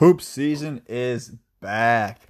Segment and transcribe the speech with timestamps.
[0.00, 2.22] Hoop season is back.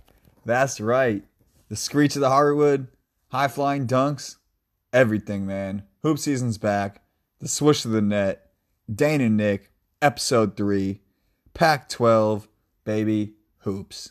[0.44, 1.22] That's right.
[1.68, 2.88] The screech of the hardwood,
[3.28, 4.38] high flying dunks,
[4.92, 5.84] everything, man.
[6.02, 7.00] Hoop season's back.
[7.38, 8.50] The swish of the net.
[8.92, 9.70] Dane and Nick,
[10.02, 11.00] episode 3.
[11.54, 12.48] Pac 12,
[12.82, 14.10] baby hoops.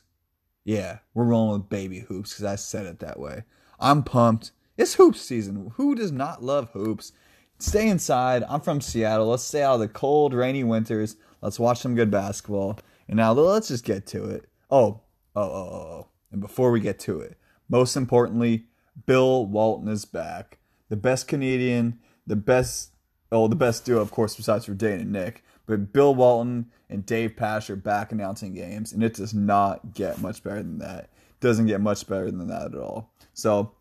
[0.64, 3.44] Yeah, we're rolling with baby hoops because I said it that way.
[3.78, 4.54] I'm pumped.
[4.78, 5.74] It's hoop season.
[5.76, 7.12] Who does not love hoops?
[7.58, 8.46] Stay inside.
[8.48, 9.28] I'm from Seattle.
[9.28, 11.18] Let's stay out of the cold, rainy winters.
[11.42, 12.80] Let's watch some good basketball.
[13.10, 14.46] And now let's just get to it.
[14.70, 15.02] Oh,
[15.36, 16.08] oh, oh, oh, oh.
[16.32, 17.38] And before we get to it,
[17.68, 18.68] most importantly,
[19.08, 20.60] Bill Walton is back.
[20.90, 22.92] The best Canadian, the best,
[23.32, 25.44] oh, the best duo, of course, besides for Dane and Nick.
[25.66, 30.22] But Bill Walton and Dave Pasch are back announcing games, and it does not get
[30.22, 31.10] much better than that.
[31.40, 33.12] Doesn't get much better than that at all.
[33.34, 33.72] So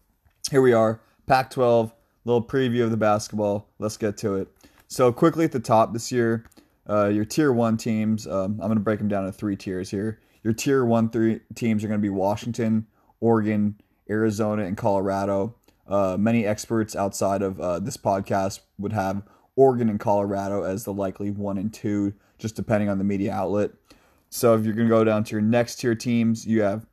[0.50, 1.92] here we are, Pac 12,
[2.24, 3.68] little preview of the basketball.
[3.78, 4.48] Let's get to it.
[4.86, 6.46] So, quickly at the top this year,
[6.88, 9.90] uh, your tier one teams, um, I'm going to break them down into three tiers
[9.90, 10.20] here.
[10.42, 12.86] Your tier one three teams are going to be Washington,
[13.20, 15.54] Oregon, Arizona, and Colorado.
[15.86, 19.22] Uh, many experts outside of uh, this podcast would have
[19.56, 23.70] Oregon and Colorado as the likely one and two, just depending on the media outlet.
[24.30, 26.86] So if you're going to go down to your next tier teams, you have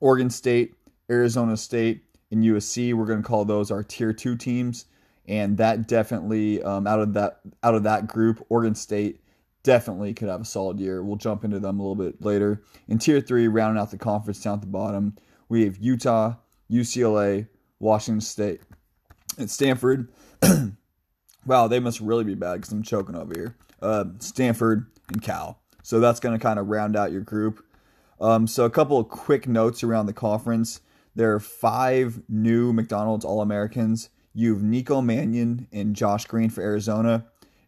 [0.00, 0.74] Oregon State,
[1.10, 2.94] Arizona State, and USC.
[2.94, 4.86] We're going to call those our tier two teams
[5.26, 9.20] and that definitely um, out of that out of that group, Oregon State
[9.62, 11.02] definitely could have a solid year.
[11.02, 12.62] We'll jump into them a little bit later.
[12.88, 15.16] In tier three, rounding out the conference down at the bottom,
[15.48, 16.34] we have Utah,
[16.70, 18.60] UCLA, Washington State,
[19.38, 20.12] and Stanford.
[21.46, 23.56] wow, they must really be bad because I'm choking over here.
[23.80, 25.60] Uh, Stanford and Cal.
[25.82, 27.64] So that's going to kind of round out your group.
[28.20, 30.80] Um, so a couple of quick notes around the conference.
[31.14, 36.60] There are five new McDonald's All Americans you have Nico Mannion and Josh Green for
[36.60, 37.24] Arizona,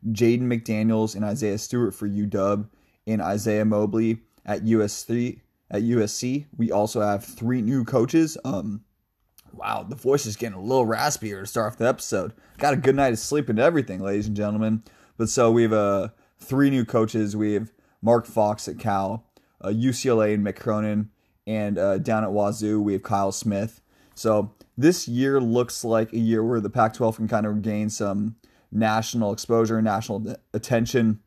[0.09, 2.69] Jaden McDaniels and Isaiah Stewart for UW,
[3.07, 5.41] and Isaiah Mobley at USC.
[5.71, 8.37] At USC, we also have three new coaches.
[8.45, 8.85] Um,
[9.53, 12.33] wow, the voice is getting a little raspier to start off the episode.
[12.59, 14.83] Got a good night of sleep and everything, ladies and gentlemen.
[15.17, 17.37] But so we have uh, three new coaches.
[17.37, 17.73] We have
[18.03, 19.25] Mark Fox at Cal,
[19.61, 21.11] uh, UCLA and Mick Cronin,
[21.47, 23.81] and uh, down at Wazoo we have Kyle Smith.
[24.15, 27.89] So this year looks like a year where the Pac 12 can kind of gain
[27.89, 28.37] some
[28.71, 31.21] national exposure and national attention.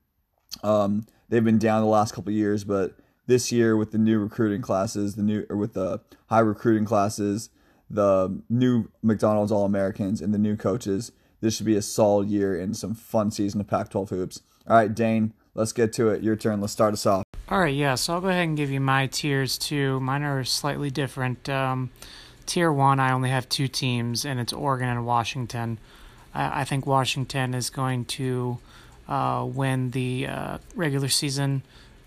[0.63, 2.95] Um, they've been down the last couple years, but
[3.27, 7.49] this year with the new recruiting classes, the new or with the high recruiting classes,
[7.89, 11.11] the new McDonald's All Americans, and the new coaches,
[11.41, 14.41] this should be a solid year and some fun season of Pac 12 hoops.
[14.67, 16.21] All right, Dane, let's get to it.
[16.21, 16.61] Your turn.
[16.61, 17.23] Let's start us off.
[17.49, 19.99] All right, yeah, so I'll go ahead and give you my tiers too.
[20.01, 21.49] Mine are slightly different.
[21.49, 21.89] Um,
[22.49, 25.77] tier one, I only have two teams, and it's Oregon and Washington.
[26.33, 28.57] I, I think Washington is going to
[29.07, 31.61] uh, win the uh, regular season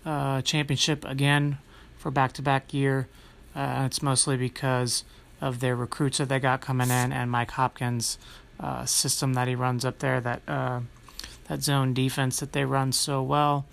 [0.05, 1.59] uh, championship again
[1.97, 3.07] for back to back year.
[3.55, 5.05] Uh, it's mostly because
[5.39, 8.17] of their recruits that they got coming in and Mike Hopkins'
[8.59, 10.81] uh, system that he runs up there, that uh,
[11.47, 13.65] that zone defense that they run so well.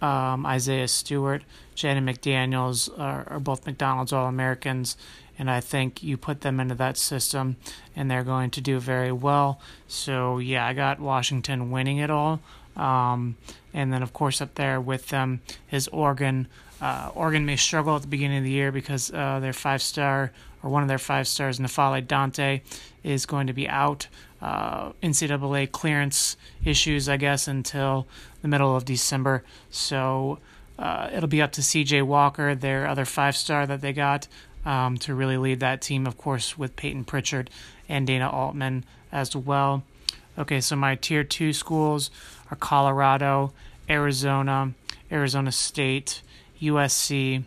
[0.00, 1.42] Um, Isaiah Stewart,
[1.76, 4.96] Jaden McDaniels are, are both McDonald's All Americans,
[5.38, 7.56] and I think you put them into that system
[7.96, 9.60] and they're going to do very well.
[9.88, 12.40] So, yeah, I got Washington winning it all.
[12.76, 13.36] Um,
[13.72, 15.40] and then, of course, up there with them
[15.70, 16.48] is Oregon.
[16.80, 20.32] Uh, Oregon may struggle at the beginning of the year because uh, their five star
[20.62, 22.62] or one of their five stars, N'Faly Dante,
[23.02, 24.08] is going to be out.
[24.40, 28.06] Uh, NCAA clearance issues, I guess, until
[28.42, 29.42] the middle of December.
[29.70, 30.38] So
[30.78, 34.26] uh, it'll be up to CJ Walker, their other five star that they got,
[34.64, 37.50] um, to really lead that team, of course, with Payton Pritchard
[37.88, 39.82] and Dana Altman as well.
[40.38, 42.10] Okay, so my tier two schools
[42.50, 43.52] are Colorado,
[43.88, 44.72] Arizona,
[45.10, 46.22] Arizona State,
[46.60, 47.44] USC,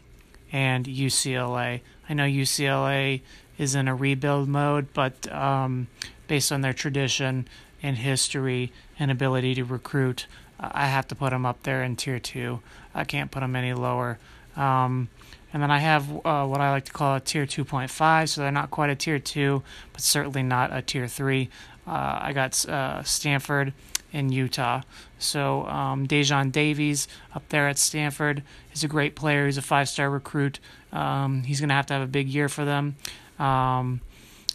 [0.51, 1.81] and UCLA.
[2.07, 3.21] I know UCLA
[3.57, 5.87] is in a rebuild mode, but um,
[6.27, 7.47] based on their tradition
[7.83, 10.27] and history and ability to recruit,
[10.59, 12.61] I have to put them up there in tier two.
[12.95, 14.17] I can't put them any lower.
[14.55, 15.09] Um,
[15.53, 18.51] and then I have uh, what I like to call a tier 2.5, so they're
[18.51, 19.63] not quite a tier 2,
[19.93, 21.49] but certainly not a tier 3.
[21.87, 23.73] Uh, I got uh, Stanford
[24.11, 24.81] in Utah.
[25.19, 29.45] So um, Daejon Davis up there at Stanford is a great player.
[29.45, 30.59] He's a five star recruit.
[30.91, 32.95] Um, he's going to have to have a big year for them.
[33.39, 34.01] Um,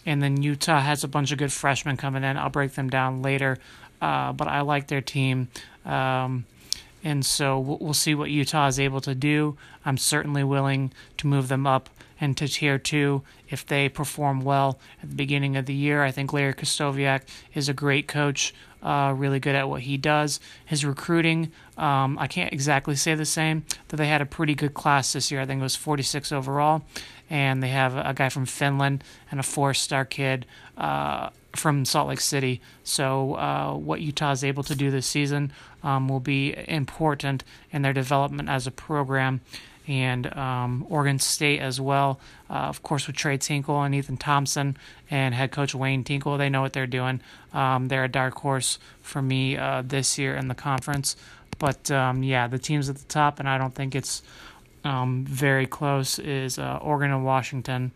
[0.05, 2.37] and then Utah has a bunch of good freshmen coming in.
[2.37, 3.59] I'll break them down later,
[4.01, 5.49] uh, but I like their team.
[5.85, 6.45] Um,
[7.05, 9.57] and so we'll, see what Utah is able to do.
[9.85, 11.91] I'm certainly willing to move them up
[12.21, 16.13] And to tier two, if they perform well at the beginning of the year, I
[16.13, 17.23] think Larry Krystkowiak
[17.53, 20.39] is a great coach, uh, really good at what he does.
[20.65, 24.73] His recruiting, um, I can't exactly say the same, but they had a pretty good
[24.73, 25.41] class this year.
[25.41, 26.83] I think it was 46 overall.
[27.29, 30.47] And they have a guy from Finland and a four star kid.
[30.83, 32.61] Uh, from Salt Lake City.
[32.83, 35.53] So, uh, what Utah is able to do this season
[35.85, 39.43] um, will be important in their development as a program.
[39.87, 42.19] And um, Oregon State as well,
[42.51, 44.77] uh, of course, with Tres Tinkle and Ethan Thompson
[45.09, 47.21] and head coach Wayne Tinkle, they know what they're doing.
[47.53, 51.15] Um, they're a dark horse for me uh, this year in the conference.
[51.61, 54.23] But um, yeah, the teams at the top, and I don't think it's
[54.83, 57.93] um, very close, is uh, Oregon and Washington.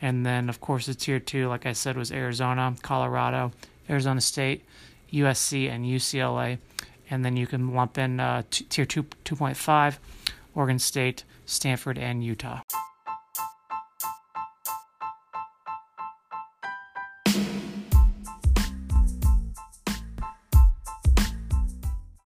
[0.00, 3.52] And then, of course, the tier two, like I said, was Arizona, Colorado,
[3.88, 4.64] Arizona State,
[5.12, 6.58] USC, and UCLA.
[7.08, 9.98] And then you can lump in uh, t- tier two, 2.5,
[10.54, 12.60] Oregon State, Stanford, and Utah.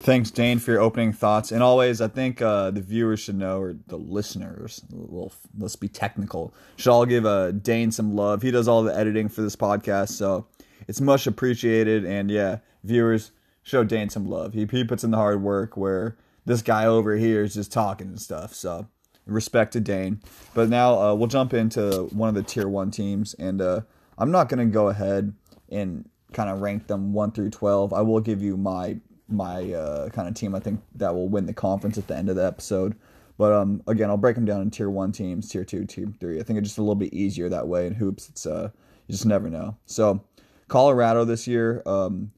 [0.07, 1.51] Thanks, Dane, for your opening thoughts.
[1.51, 5.89] And always, I think uh, the viewers should know, or the listeners, well, let's be
[5.89, 8.41] technical, should all give uh, Dane some love.
[8.41, 10.47] He does all the editing for this podcast, so
[10.87, 12.05] it's much appreciated.
[12.05, 13.31] And yeah, viewers,
[13.63, 14.53] show Dane some love.
[14.53, 16.15] He, he puts in the hard work where
[16.45, 18.53] this guy over here is just talking and stuff.
[18.53, 18.87] So
[19.25, 20.21] respect to Dane.
[20.53, 23.33] But now uh, we'll jump into one of the tier one teams.
[23.33, 23.81] And uh,
[24.17, 25.33] I'm not going to go ahead
[25.67, 27.91] and kind of rank them 1 through 12.
[27.91, 31.45] I will give you my my uh, kind of team I think that will win
[31.45, 32.95] the conference at the end of the episode.
[33.37, 36.39] But um, again, I'll break them down in tier one teams, tier two, tier three.
[36.39, 38.29] I think it's just a little bit easier that way in hoops.
[38.29, 38.69] It's uh,
[39.07, 39.77] you just never know.
[39.85, 40.23] So
[40.67, 42.31] Colorado this year, um,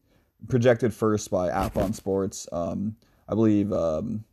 [0.48, 2.48] projected first by Athlon Sports.
[2.52, 2.96] Um,
[3.28, 4.26] I believe um,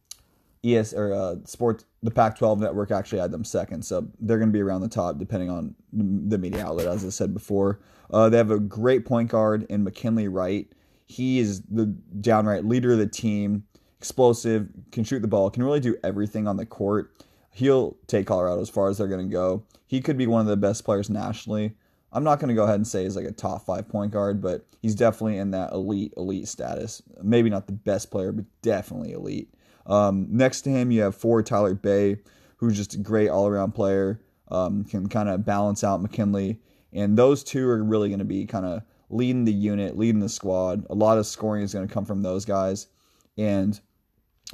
[0.64, 4.52] ES or uh, Sports, the Pac-12 network actually had them second, so they're going to
[4.52, 7.80] be around the top depending on the media outlet, as I said before.
[8.10, 10.68] Uh, they have a great point guard in McKinley Wright.
[11.06, 11.86] He is the
[12.20, 13.64] downright leader of the team,
[13.98, 17.24] explosive, can shoot the ball, can really do everything on the court.
[17.52, 19.64] He'll take Colorado as far as they're going to go.
[19.86, 21.74] He could be one of the best players nationally.
[22.12, 24.40] I'm not going to go ahead and say he's like a top five point guard,
[24.40, 27.02] but he's definitely in that elite, elite status.
[27.22, 29.52] Maybe not the best player, but definitely elite.
[29.86, 32.16] Um, next to him, you have four Tyler Bey,
[32.56, 36.58] who's just a great all around player, um, can kind of balance out McKinley.
[36.92, 40.28] And those two are really going to be kind of leading the unit, leading the
[40.28, 40.86] squad.
[40.90, 42.88] A lot of scoring is going to come from those guys.
[43.36, 43.78] And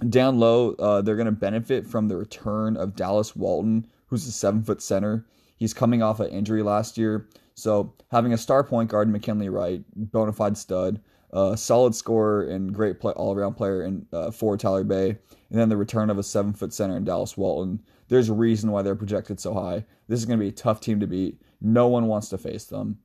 [0.08, 4.32] down low, uh, they're going to benefit from the return of Dallas Walton, who's a
[4.32, 5.26] seven foot center.
[5.56, 7.28] He's coming off an injury last year.
[7.54, 11.00] So having a star point guard, McKinley Wright, bona fide stud,
[11.32, 15.58] uh, solid scorer and great play, all around player in uh, for Tyler Bey, and
[15.58, 17.80] then the return of a seven foot center in Dallas Walton.
[18.08, 19.84] There's a reason why they're projected so high.
[20.08, 21.40] This is going to be a tough team to beat.
[21.60, 22.98] No one wants to face them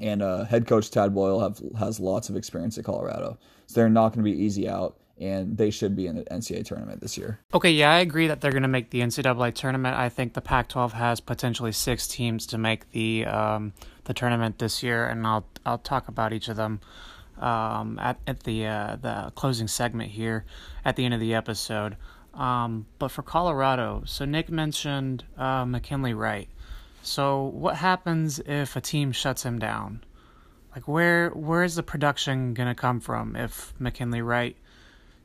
[0.00, 3.88] and uh, head coach Tad Boyle have, has lots of experience at Colorado, so they're
[3.88, 7.16] not going to be easy out, and they should be in the NCAA tournament this
[7.16, 7.38] year.
[7.54, 9.96] Okay, yeah, I agree that they're going to make the NCAA tournament.
[9.96, 13.72] I think the Pac-12 has potentially six teams to make the um,
[14.04, 16.80] the tournament this year, and I'll I'll talk about each of them
[17.38, 20.44] um, at at the uh, the closing segment here
[20.84, 21.96] at the end of the episode.
[22.34, 26.48] Um, but for Colorado, so Nick mentioned uh, McKinley Wright.
[27.02, 30.04] So what happens if a team shuts him down?
[30.74, 34.56] Like where where is the production gonna come from if McKinley Wright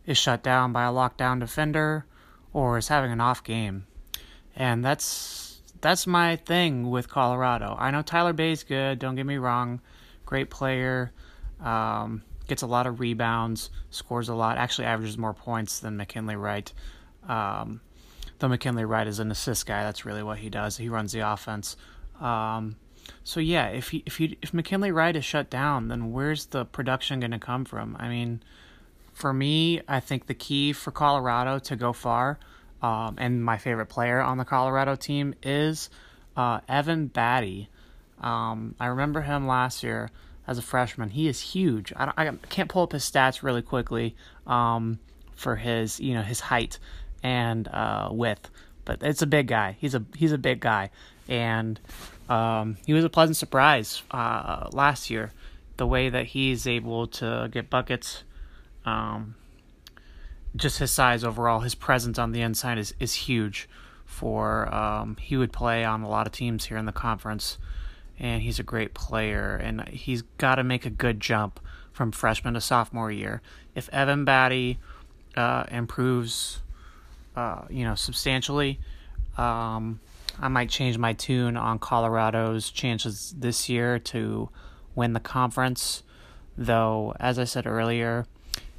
[0.05, 2.05] is shut down by a lockdown defender
[2.51, 3.85] or is having an off game?
[4.55, 7.75] And that's that's my thing with Colorado.
[7.79, 9.79] I know Tyler Bey's good, don't get me wrong,
[10.25, 11.11] great player,
[11.61, 16.35] um, gets a lot of rebounds, scores a lot, actually averages more points than McKinley
[16.35, 16.73] Wright.
[17.27, 17.81] Um,
[18.39, 19.83] though McKinley Wright is an assist guy.
[19.83, 20.77] That's really what he does.
[20.77, 21.75] He runs the offense.
[22.19, 22.75] Um,
[23.23, 26.65] so yeah, if he, if you if McKinley Wright is shut down, then where's the
[26.65, 27.95] production going to come from?
[27.99, 28.41] I mean,
[29.13, 32.39] for me, I think the key for Colorado to go far,
[32.81, 35.89] um, and my favorite player on the Colorado team is
[36.35, 37.67] uh, Evan Battey.
[38.21, 40.09] Um, I remember him last year
[40.47, 41.09] as a freshman.
[41.09, 41.93] He is huge.
[41.95, 44.15] I, I can't pull up his stats really quickly
[44.45, 44.99] um,
[45.35, 46.79] for his you know his height,
[47.27, 48.49] and uh, width.
[48.85, 49.75] But it's a big guy.
[49.79, 50.91] He's a he's a big guy,
[51.27, 51.77] and
[52.29, 55.33] um, he was a pleasant surprise uh, last year.
[55.75, 58.23] The way that he's able to get buckets,
[58.85, 59.35] um,
[60.55, 63.67] just his size overall, his presence on the inside is is huge.
[64.05, 67.57] For um, he would play on a lot of teams here in the conference,
[68.17, 69.59] and he's a great player.
[69.61, 71.59] And he's got to make a good jump
[71.91, 73.41] from freshman to sophomore year.
[73.75, 74.77] If Evan Battey
[75.35, 76.61] uh, improves
[77.37, 78.79] uh, you know, substantially.
[79.37, 79.99] Um,
[80.39, 84.49] I might change my tune on Colorado's chances this year to
[84.95, 86.01] win the conference.
[86.57, 88.25] Though, as I said earlier,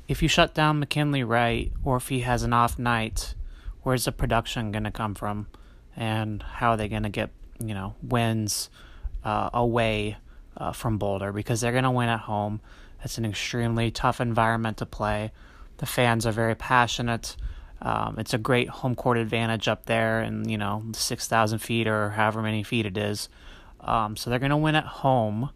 [0.09, 3.37] if you shut down McKinley Wright or if he has an off night,
[3.85, 5.47] where's the production going to come from?
[5.95, 8.71] And how are they going to get, you know, wins
[9.23, 10.17] uh, away
[10.57, 11.33] uh, from Boulder?
[11.33, 12.61] Because they're going to win at home.
[13.05, 15.31] It's an extremely tough environment to play.
[15.77, 17.37] The fans are very passionate.
[17.81, 21.87] Um, it's a great home court advantage up there, and you know, six thousand feet
[21.87, 23.29] or however many feet it is.
[23.81, 25.51] Um, so they're going to win at home.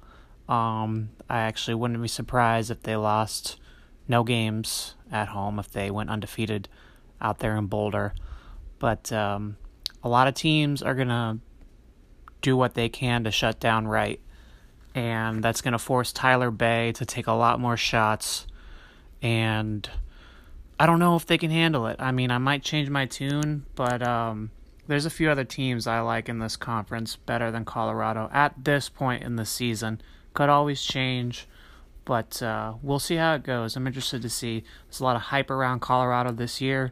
[0.48, 3.58] Um, I actually wouldn't be surprised if they lost
[4.08, 6.68] no games at home if they went undefeated
[7.20, 8.14] out there in Boulder.
[8.78, 9.56] But um,
[10.02, 11.38] a lot of teams are going to
[12.40, 14.20] do what they can to shut down Wright.
[14.94, 18.46] And that's going to force Tyler Bey to take a lot more shots.
[19.22, 19.88] And
[20.82, 21.94] I don't know if they can handle it.
[22.00, 24.50] I mean, I might change my tune, but um,
[24.88, 28.88] there's a few other teams I like in this conference better than Colorado at this
[28.88, 30.00] point in the season.
[30.34, 31.46] Could always change,
[32.04, 33.76] but uh, we'll see how it goes.
[33.76, 34.64] I'm interested to see.
[34.88, 36.90] There's a lot of hype around Colorado this year,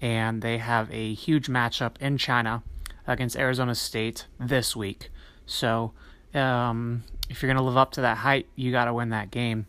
[0.00, 2.64] and they have a huge matchup in China
[3.06, 5.08] against Arizona State this week.
[5.46, 5.92] So,
[6.34, 9.30] um, if you're going to live up to that hype, you got to win that
[9.30, 9.66] game.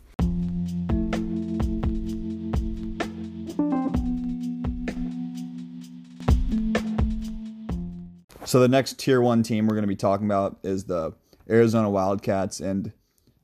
[8.52, 11.14] So the next tier one team we're going to be talking about is the
[11.50, 12.92] Arizona Wildcats, and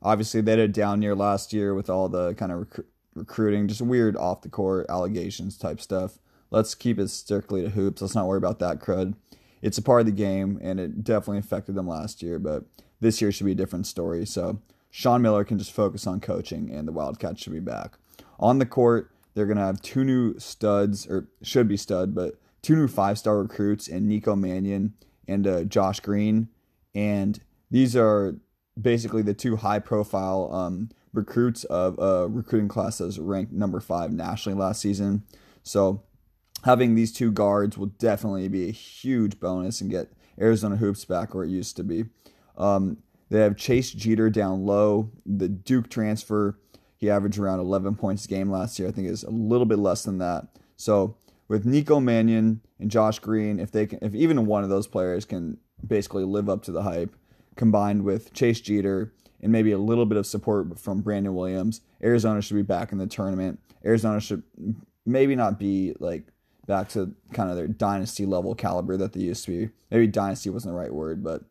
[0.02, 2.86] obviously they had a down year last year with all the kind of rec-
[3.16, 6.20] recruiting, just weird off the court allegations type stuff.
[6.52, 8.02] Let's keep it strictly to hoops.
[8.02, 9.14] Let's not worry about that crud.
[9.62, 12.66] It's a part of the game, and it definitely affected them last year, but
[13.00, 14.26] this year should be a different story.
[14.26, 14.60] So
[14.90, 17.94] Sean Miller can just focus on coaching, and the Wildcats should be back.
[18.42, 22.42] On the court, they're going to have two new studs, or should be stud, but
[22.68, 24.94] two new five star recruits in Nico Mannion
[25.26, 26.50] and uh, Josh Green.
[26.94, 27.40] And
[27.72, 28.36] these are
[28.80, 33.80] basically the two high profile um, recruits of a recruiting class that was ranked number
[33.80, 35.24] five nationally last season.
[35.64, 36.04] So
[36.66, 41.34] having these two guards will definitely be a huge bonus and get Arizona Hoops back
[41.34, 42.04] where it used to be.
[42.58, 42.98] Um,
[43.30, 46.60] they have Chase Jeter down low, the Duke transfer.
[46.98, 48.90] He averaged around 11 points a game last year.
[48.90, 50.48] I think is a little bit less than that.
[50.76, 51.16] So
[51.48, 55.26] with Nico Mannion and Josh Green, if they can, if even one of those players
[55.26, 57.16] can basically live up to the hype,
[57.56, 62.42] combined with Chase Jeter and maybe a little bit of support from Brandon Williams, Arizona
[62.42, 63.60] should be back in the tournament.
[63.86, 64.44] Arizona should
[65.06, 66.28] maybe not be like
[66.66, 69.70] back to kind of their dynasty level caliber that they used to be.
[69.90, 71.44] Maybe dynasty wasn't the right word, but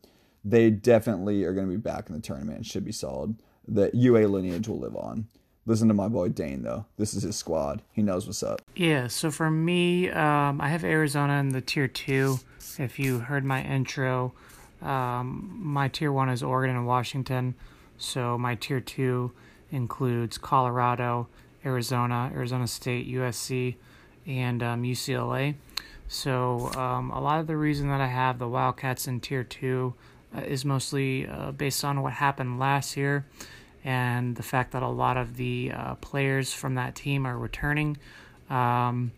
[0.44, 3.36] they definitely are going to be back in the tournament and should be solid.
[3.66, 5.26] The UA lineage will live on.
[5.66, 6.86] Listen to my boy Dane though.
[6.96, 7.82] This is his squad.
[7.92, 8.62] He knows what's up.
[8.76, 9.08] Yeah.
[9.08, 12.38] So for me, um, I have Arizona in the tier two.
[12.78, 14.32] If you heard my intro,
[14.80, 17.56] um, my tier one is Oregon and Washington.
[17.98, 19.32] So my tier two
[19.72, 21.26] includes Colorado,
[21.64, 23.74] Arizona, Arizona State, USC,
[24.26, 25.56] and um, UCLA.
[26.06, 29.94] So um, a lot of the reason that I have the Wildcats in tier two
[30.36, 33.24] uh, is mostly uh, based on what happened last year
[33.86, 37.96] and the fact that a lot of the uh, players from that team are returning.
[38.50, 39.12] Um,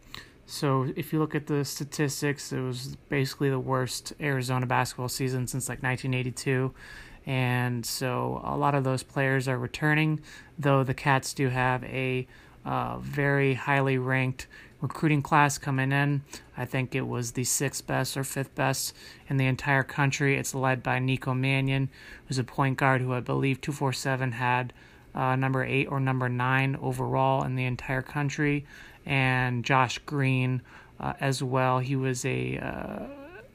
[0.44, 5.46] so if you look at the statistics, it was basically the worst Arizona basketball season
[5.46, 6.74] since like 1982.
[7.24, 10.20] And so a lot of those players are returning,
[10.58, 12.26] though the Cats do have a
[12.66, 14.48] uh, very highly ranked
[14.80, 16.22] recruiting class coming in.
[16.56, 18.94] I think it was the sixth best or fifth best
[19.28, 20.36] in the entire country.
[20.36, 21.88] It's led by Nico Mannion,
[22.26, 24.72] who's a point guard who I believe 247 had
[25.14, 28.64] uh, number eight or number nine overall in the entire country,
[29.04, 30.62] and Josh Green
[31.00, 31.78] uh, as well.
[31.78, 33.06] He was a uh,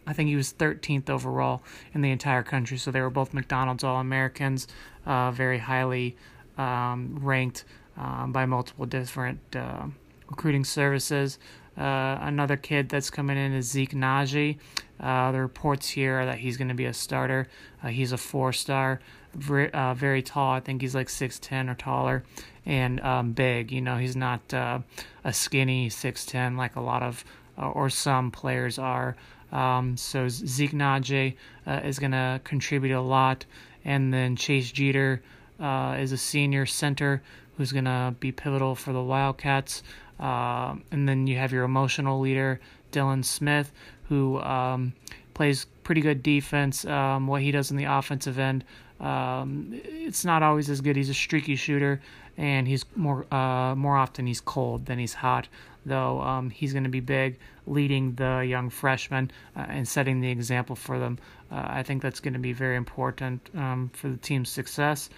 [0.05, 1.63] I think he was 13th overall
[1.93, 2.77] in the entire country.
[2.77, 4.67] So they were both McDonald's All Americans,
[5.05, 6.17] uh, very highly
[6.57, 7.63] um, ranked
[7.97, 9.85] um, by multiple different uh,
[10.33, 11.37] recruiting services.
[11.77, 14.57] Uh, another kid that's coming in is Zeke Nnaji.
[14.99, 17.47] Uh, the reports here are that he's going to be a starter.
[17.83, 18.99] Uh, he's a four star,
[19.35, 20.53] very, uh, very tall.
[20.53, 22.23] I think he's like 6'10 or taller,
[22.65, 23.71] and um, big.
[23.71, 24.79] You know, he's not uh,
[25.23, 27.23] a skinny 6'10 like a lot of
[27.57, 29.15] uh, or some players are.
[29.51, 31.35] Um, so Zeke Nnaji
[31.83, 33.45] is going to contribute a lot.
[33.85, 35.21] And then Chase Jeter
[35.59, 37.21] is a senior center
[37.57, 39.83] who's going to be pivotal for the Wildcats.
[40.19, 42.59] Uh, and then you have your emotional leader,
[42.91, 43.71] Dylan Smith,
[44.09, 44.93] who um,
[45.33, 46.85] plays pretty good defense.
[46.85, 48.63] Um, what he does in the offensive end
[48.99, 50.95] Um, it's not always as good.
[50.95, 51.99] He's a streaky shooter,
[52.37, 55.47] and he's more uh, more often he's cold than he's hot.
[55.85, 60.29] Though um, he's going to be big, leading the young freshmen uh, and setting the
[60.29, 61.17] example for them.
[61.51, 65.09] Uh, I think that's going to be very important um, for the team's success.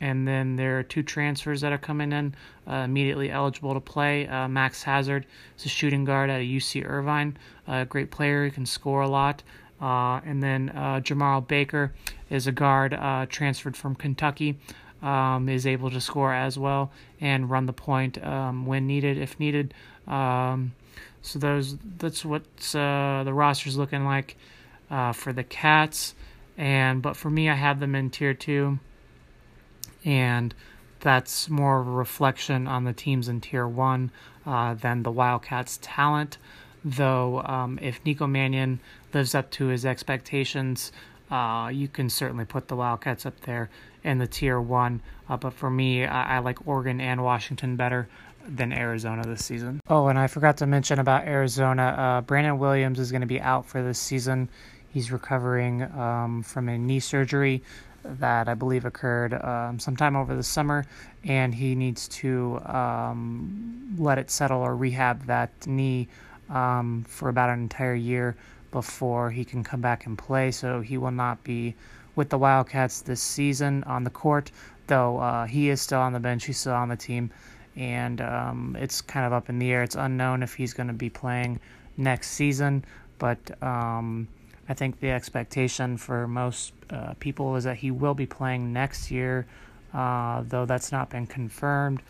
[0.00, 2.34] And then there are two transfers that are coming in
[2.66, 4.26] uh, immediately eligible to play.
[4.26, 5.26] Uh, Max Hazard
[5.58, 7.36] is a shooting guard at UC Irvine,
[7.68, 9.42] a great player, he can score a lot.
[9.80, 11.92] Uh, and then uh, Jemarl Baker
[12.30, 14.58] is a guard uh, transferred from Kentucky,
[15.02, 16.90] um, is able to score as well
[17.20, 19.74] and run the point um, when needed, if needed.
[20.06, 20.72] Um,
[21.22, 22.42] so those that's what
[22.74, 24.36] uh, the roster's looking like
[25.12, 26.14] for the Cats.
[26.56, 28.78] And but for me, I have them in tier two
[30.04, 30.54] and
[31.00, 34.10] that's more of a reflection on the teams in Tier 1
[34.46, 36.38] uh, than the Wildcats' talent.
[36.84, 38.80] Though, um, if Nico Mannion
[39.12, 40.92] lives up to his expectations,
[41.30, 43.70] uh, you can certainly put the Wildcats up there
[44.02, 45.02] in the Tier 1.
[45.28, 48.08] Uh, but for me, I-, I like Oregon and Washington better
[48.46, 49.80] than Arizona this season.
[49.88, 51.82] Oh, and I forgot to mention about Arizona.
[51.82, 54.48] Uh, Brandon Williams is going to be out for this season.
[54.88, 57.62] He's recovering um, from a knee surgery
[58.04, 60.86] that I believe occurred um, sometime over the summer,
[61.24, 66.08] and he needs to um, let it settle or rehab that knee
[66.48, 68.36] um, for about an entire year
[68.70, 70.50] before he can come back and play.
[70.50, 71.74] So he will not be
[72.16, 74.50] with the Wildcats this season on the court,
[74.86, 77.30] though uh, he is still on the bench, he's still on the team,
[77.76, 79.82] and um, it's kind of up in the air.
[79.82, 81.60] It's unknown if he's going to be playing
[81.96, 82.84] next season,
[83.18, 84.28] but um,
[84.70, 89.10] I think the expectation for most uh, people is that he will be playing next
[89.10, 89.48] year,
[89.92, 92.02] uh, though that's not been confirmed.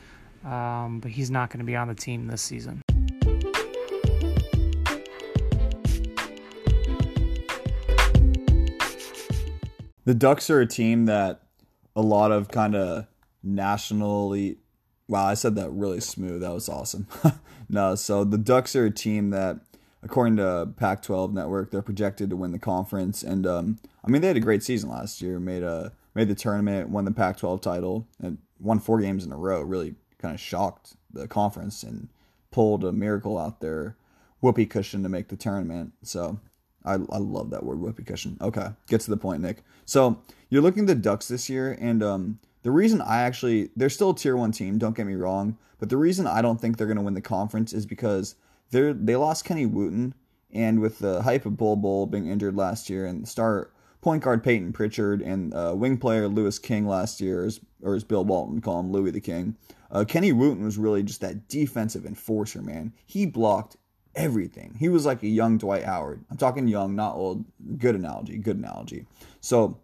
[0.45, 2.83] Um, but he's not going to be on the team this season.
[10.05, 11.41] The Ducks are a team that
[11.97, 13.07] a lot of kind of
[13.43, 14.59] nationally.
[15.09, 16.43] Wow, I said that really smooth.
[16.43, 17.07] That was awesome.
[17.71, 19.61] no, so the Ducks are a team that
[20.03, 23.23] according to Pac-12 Network, they're projected to win the conference.
[23.23, 25.39] And um, I mean, they had a great season last year.
[25.39, 29.37] Made a made the tournament, won the Pac-12 title, and won four games in a
[29.37, 29.63] row.
[29.63, 32.09] Really kind of shocked the conference and
[32.51, 33.97] pulled a miracle out there,
[34.41, 35.93] whoopee cushion to make the tournament.
[36.03, 36.41] So
[36.85, 38.39] I, I love that word whoopee cushion.
[38.41, 39.63] Okay, get to the point, Nick.
[39.85, 43.91] So you're looking at the Ducks this year, and um, the reason I actually they're
[43.91, 44.79] still a tier one team.
[44.79, 47.21] Don't get me wrong, but the reason I don't think they're going to win the
[47.21, 48.35] conference is because
[48.71, 50.15] they they lost Kenny Wooten,
[50.53, 54.43] and with the hype of Bol Bol being injured last year, and star point guard
[54.43, 57.49] Payton Pritchard and uh, wing player Louis King last year,
[57.83, 59.57] or as Bill Walton call him, Louis the King.
[59.91, 62.93] Uh, Kenny Wooten was really just that defensive enforcer, man.
[63.07, 63.77] He blocked
[64.15, 64.77] everything.
[64.79, 66.25] He was like a young Dwight Howard.
[66.31, 67.45] I'm talking young, not old.
[67.79, 68.39] Good analogy.
[68.39, 69.07] Good analogy.
[69.41, 69.81] So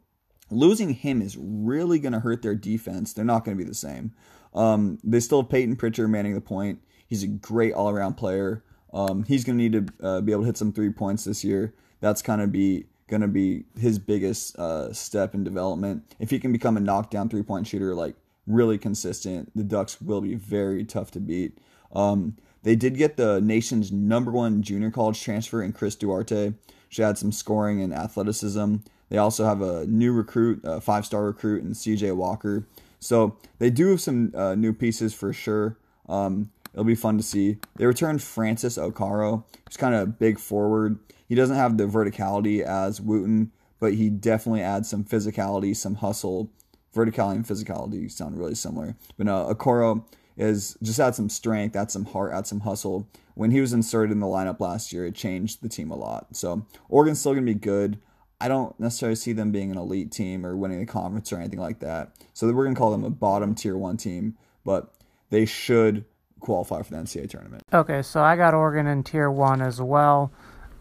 [0.51, 3.13] losing him is really going to hurt their defense.
[3.13, 4.13] They're not going to be the same.
[4.55, 6.81] Um, they still have Payton Pritchard manning the point.
[7.07, 8.65] He's a great all around player.
[8.97, 11.45] Um, he's going to need to uh, be able to hit some three points this
[11.45, 11.75] year.
[12.01, 16.03] That's kind of be going to be his biggest uh, step in development.
[16.19, 20.23] If he can become a knockdown three point shooter, like really consistent, the Ducks will
[20.23, 21.59] be very tough to beat.
[21.95, 26.55] Um, they did get the nation's number one junior college transfer in Chris Duarte.
[26.89, 28.77] She had some scoring and athleticism.
[29.11, 32.67] They also have a new recruit, a five star recruit, in CJ Walker.
[32.99, 35.77] So they do have some uh, new pieces for sure.
[36.09, 37.57] Um, It'll be fun to see.
[37.77, 39.45] They returned Francis Okoro.
[39.67, 40.99] He's kind of a big forward.
[41.27, 46.53] He doesn't have the verticality as Wooten, but he definitely adds some physicality, some hustle.
[46.95, 48.95] Verticality and physicality sound really similar.
[49.17, 50.05] But uh, no, Okoro
[50.37, 53.09] is just add some strength, add some heart, add some hustle.
[53.35, 56.37] When he was inserted in the lineup last year, it changed the team a lot.
[56.37, 57.99] So Oregon's still gonna be good.
[58.39, 61.59] I don't necessarily see them being an elite team or winning the conference or anything
[61.59, 62.13] like that.
[62.35, 64.93] So we're gonna call them a bottom tier one team, but
[65.31, 66.05] they should
[66.41, 67.63] qualify for the NCAA tournament.
[67.73, 70.33] Okay, so I got Oregon in tier one as well.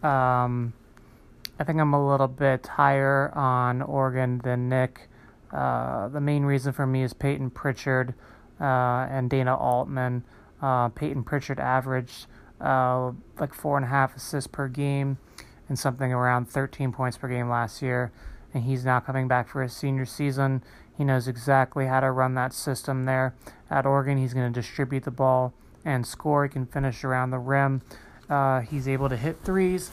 [0.03, 0.73] Um,
[1.59, 5.09] I think I'm a little bit higher on Oregon than Nick.
[5.51, 8.13] Uh, the main reason for me is Payton Pritchard
[8.59, 10.23] uh, and Dana Altman.
[10.61, 12.27] Uh, Payton Pritchard averaged
[12.59, 15.17] uh, like four and a half assists per game
[15.69, 18.11] and something around 13 points per game last year.
[18.53, 20.63] And he's now coming back for his senior season.
[20.97, 23.35] He knows exactly how to run that system there.
[23.69, 25.53] At Oregon, he's going to distribute the ball
[25.83, 26.43] and score.
[26.43, 27.81] He can finish around the rim.
[28.29, 29.91] Uh, he's able to hit threes,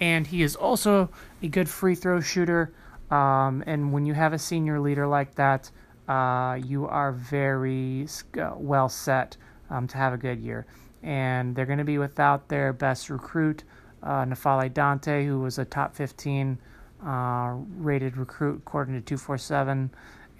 [0.00, 1.10] and he is also
[1.42, 2.72] a good free throw shooter.
[3.10, 5.70] Um, and when you have a senior leader like that,
[6.08, 8.06] uh, you are very
[8.40, 9.36] uh, well set
[9.70, 10.66] um, to have a good year.
[11.02, 13.64] And they're going to be without their best recruit,
[14.02, 16.58] uh, N'Faly Dante, who was a top 15
[17.04, 19.90] uh, rated recruit according to 247.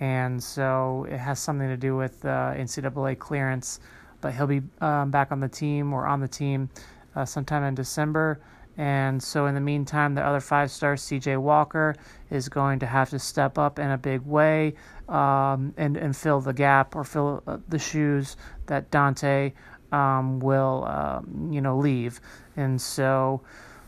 [0.02, 3.78] And so it has something to do with uh, NCAA clearance.
[4.20, 6.70] But he'll be um, back on the team or on the team
[7.14, 8.40] uh, sometime in December.
[8.76, 11.94] And so, in the meantime, the other five star CJ Walker
[12.30, 14.74] is going to have to step up in a big way
[15.08, 18.36] um, and, and fill the gap or fill uh, the shoes
[18.66, 19.52] that Dante
[19.92, 22.20] um, will, um, you know, leave.
[22.56, 23.42] And so,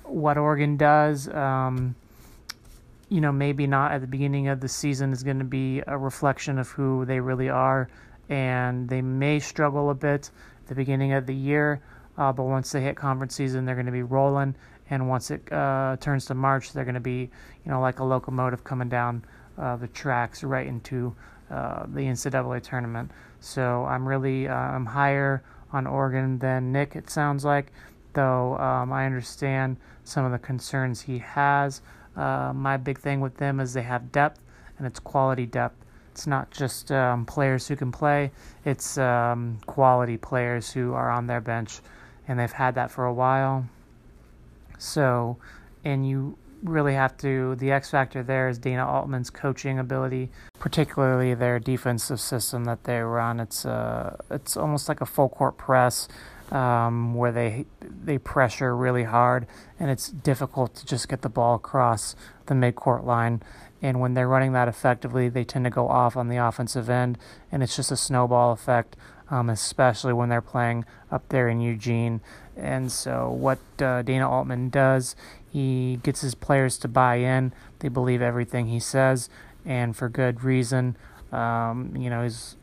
[0.05, 1.97] what Oregon does, um,
[3.09, 5.97] you know, maybe not at the beginning of the season is going to be a
[5.97, 7.89] reflection of who they really are.
[8.29, 10.31] And they may struggle a bit
[10.63, 11.83] at the beginning of the year,
[12.17, 14.55] uh, but once they hit conference season, they're going to be rolling.
[14.91, 17.31] And once it uh, turns to March, they're going to be,
[17.65, 19.25] you know, like a locomotive coming down
[19.59, 21.15] uh, the tracks right into
[21.51, 23.11] uh, the NCAA tournament.
[23.41, 26.97] So I'm really uh, I'm higher on Oregon than Nick.
[26.97, 27.73] It sounds like,
[28.15, 31.83] though um, I understand some of the concerns he has.
[32.17, 34.41] Uh, my big thing with them is they have depth,
[34.79, 35.85] and it's quality depth.
[36.13, 38.31] It's not just um, players who can play;
[38.65, 41.81] it's um, quality players who are on their bench,
[42.29, 43.67] and they've had that for a while.
[44.79, 45.39] So,
[45.85, 47.55] and you really have to.
[47.57, 53.01] The X factor there is Dana Altman's coaching ability, particularly their defensive system that they
[53.01, 53.41] run.
[53.41, 56.09] It's uh, it's almost like a full court press.
[56.55, 59.49] Um, where they they pressure really hard,
[59.81, 62.15] and it's difficult to just get the ball across
[62.47, 63.43] the midcourt line.
[63.83, 67.19] And when they're running that effectively, they tend to go off on the offensive end,
[67.53, 68.97] and it's just a snowball effect,
[69.31, 72.21] um, especially when they're playing up there in Eugene.
[72.57, 75.17] And so, what uh, Dana Altman does,
[75.51, 77.53] he gets his players to buy in.
[77.81, 79.29] They believe everything he says,
[79.65, 80.97] and for good reason.
[81.33, 82.57] Um, you know, he's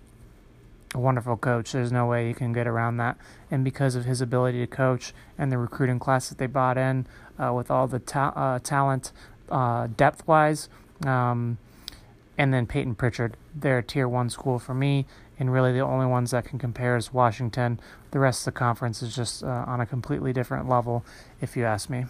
[0.93, 1.71] a wonderful coach.
[1.71, 3.17] There's no way you can get around that.
[3.49, 7.08] And because of his ability to coach and the recruiting class that they bought in,
[7.39, 9.12] uh, with all the ta- uh, talent
[9.49, 10.69] uh, depth wise,
[11.06, 11.58] um,
[12.38, 15.06] and then Payton Pritchard, they're a tier one school for me,
[15.39, 17.80] and really the only ones that can compare is Washington.
[18.12, 21.06] The rest of the conference is just uh, on a completely different level,
[21.41, 22.06] if you ask me.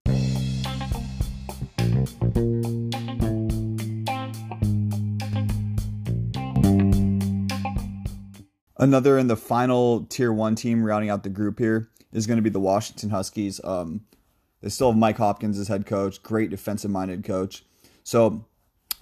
[8.82, 12.42] Another in the final tier one team rounding out the group here is going to
[12.42, 13.62] be the Washington Huskies.
[13.64, 14.02] Um,
[14.62, 17.64] they still have Mike Hopkins as head coach, great defensive minded coach.
[18.04, 18.48] So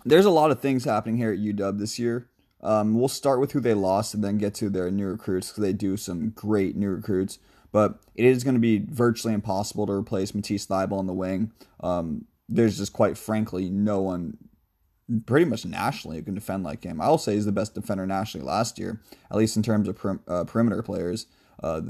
[0.04, 2.28] there's a lot of things happening here at UW this year.
[2.62, 5.64] Um, we'll start with who they lost and then get to their new recruits because
[5.64, 7.40] they do some great new recruits.
[7.72, 11.54] But it is going to be virtually impossible to replace Matisse Thybulle on the wing.
[11.80, 14.38] Um, there's just quite frankly no one
[15.26, 17.02] pretty much nationally who can defend like him.
[17.02, 20.20] I'll say he's the best defender nationally last year, at least in terms of per,
[20.28, 21.28] uh, perimeter players.
[21.62, 21.82] Uh,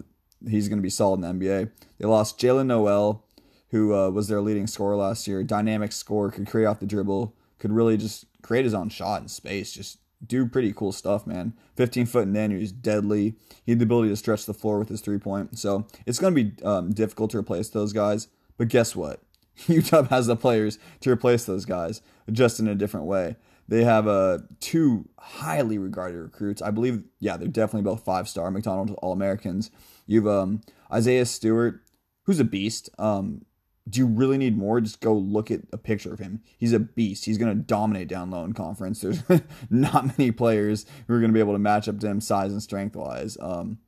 [0.47, 1.71] he's going to be solid in the NBA.
[1.97, 3.25] They lost Jaylen Nowell,
[3.71, 5.43] who uh, was their leading scorer last year.
[5.43, 9.27] Dynamic scorer, could create off the dribble, could really just create his own shot in
[9.27, 9.71] space.
[9.71, 11.53] Just do pretty cool stuff, man.
[11.75, 13.35] 15 foot and in, he's deadly.
[13.65, 15.57] He had the ability to stretch the floor with his three point.
[15.57, 18.27] So it's going to be um, difficult to replace those guys.
[18.57, 19.21] But guess what?
[19.67, 23.35] UW has the players to replace those guys, just in a different way.
[23.67, 26.61] They have uh, two highly regarded recruits.
[26.61, 29.69] I believe, yeah, they're definitely both five star McDonald's All Americans.
[30.07, 31.81] You've um, Isaiah Stewart,
[32.23, 32.89] who's a beast.
[32.97, 33.45] Um,
[33.87, 34.81] do you really need more?
[34.81, 36.41] Just go look at a picture of him.
[36.57, 37.25] He's a beast.
[37.25, 39.01] He's going to dominate down low in conference.
[39.03, 39.21] There's
[39.69, 42.51] not many players who are going to be able to match up to him size
[42.51, 43.37] and strength wise.
[43.39, 43.79] Um,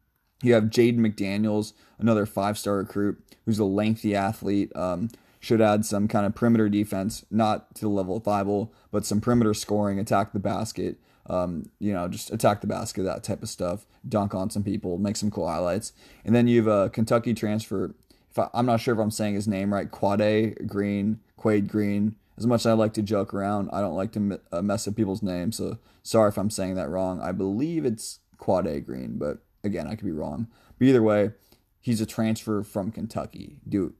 [0.43, 4.75] you have Jaden McDaniels, another five star recruit who's a lengthy athlete.
[4.75, 5.09] Um,
[5.41, 9.19] should add some kind of perimeter defense, not to the level of Thybulle, but some
[9.19, 13.49] perimeter scoring, attack the basket, um, you know, just attack the basket, that type of
[13.49, 15.93] stuff, dunk on some people, make some cool highlights.
[16.23, 17.95] And then you have a Kentucky transfer.
[18.29, 22.15] If I, am not sure if I'm saying his name right, Quade Green, Quade Green.
[22.37, 24.95] As much as I like to joke around, I don't like to uh, mess up
[24.95, 25.57] people's names.
[25.57, 27.19] So sorry if I'm saying that wrong.
[27.19, 30.47] I believe it's Quade Green, but again, I could be wrong.
[30.77, 31.31] But either way,
[31.79, 33.57] he's a transfer from Kentucky.
[33.67, 33.93] Dude,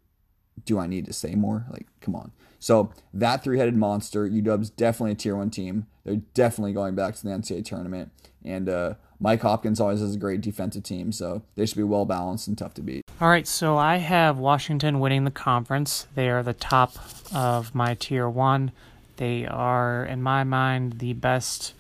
[0.66, 1.66] do I need to say more?
[1.70, 2.32] Like, come on.
[2.60, 5.88] So that three-headed monster, UW's definitely a tier one team.
[6.04, 8.12] They're definitely going back to the NCAA tournament.
[8.46, 12.06] And uh, Mike Hopkins always has a great defensive team, so they should be well
[12.06, 13.04] balanced and tough to beat.
[13.20, 16.08] All right, so I have Washington winning the conference.
[16.16, 16.94] They are the top
[17.34, 18.72] of my tier one.
[19.18, 21.74] They are, in my mind, the best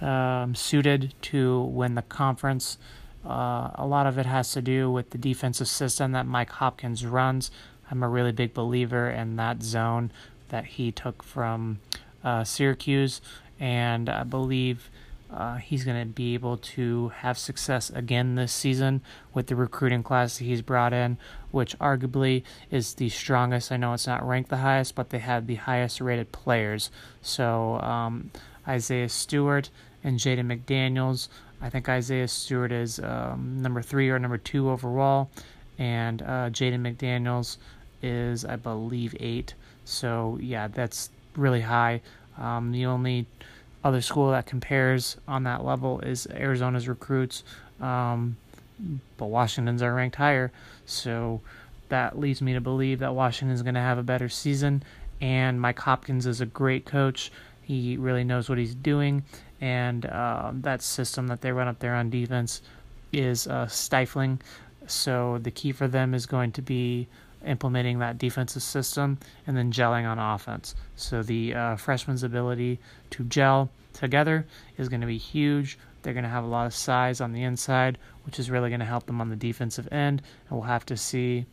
[0.00, 2.78] um, suited to win the conference.
[3.24, 7.04] Uh, a lot of it has to do with the defensive system that Mike Hopkins
[7.04, 7.50] runs.
[7.90, 10.10] I'm a really big believer in that zone
[10.48, 11.78] that he took from
[12.24, 13.20] uh, Syracuse,
[13.58, 14.90] and I believe
[15.32, 19.00] uh, he's going to be able to have success again this season
[19.34, 21.18] with the recruiting class that he's brought in,
[21.50, 23.72] which arguably is the strongest.
[23.72, 26.90] I know it's not ranked the highest, but they have the highest rated players.
[27.22, 28.30] So um,
[28.68, 29.70] Isaiah Stewart
[30.04, 31.28] and Jaden McDaniels.
[31.60, 35.30] I think Isaiah Stewart is um, number three or number two overall,
[35.78, 37.58] and uh, Jaden McDaniels
[38.02, 39.54] is, I believe, eight.
[39.84, 42.02] So yeah, that's really high.
[42.38, 43.26] Um, the only
[43.84, 47.44] other school that compares on that level is Arizona's recruits,
[47.80, 48.36] um,
[49.16, 50.52] but Washington's are ranked higher.
[50.86, 51.40] So
[51.88, 54.82] that leads me to believe that Washington's going to have a better season.
[55.20, 57.30] And Mike Hopkins is a great coach.
[57.62, 59.24] He really knows what he's doing,
[59.60, 62.62] and uh, that system that they run up there on defense
[63.12, 64.40] is uh, stifling.
[64.86, 67.08] So the key for them is going to be
[67.44, 70.74] implementing that defensive system and then gelling on offense.
[70.96, 72.78] So the uh, freshman's ability
[73.10, 74.46] to gel together
[74.78, 75.78] is going to be huge.
[76.02, 78.80] They're going to have a lot of size on the inside, which is really going
[78.80, 80.22] to help them on the defensive end.
[80.48, 81.46] And we'll have to see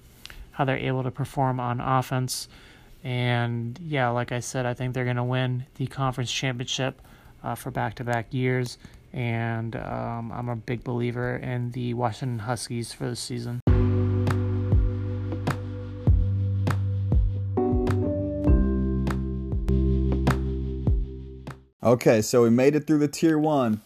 [0.51, 2.47] how they're able to perform on offense.
[3.03, 7.01] And yeah, like I said, I think they're going to win the conference championship
[7.43, 8.77] uh, for back to back years.
[9.13, 13.61] And um, I'm a big believer in the Washington Huskies for this season.
[21.83, 23.81] Okay, so we made it through the tier one.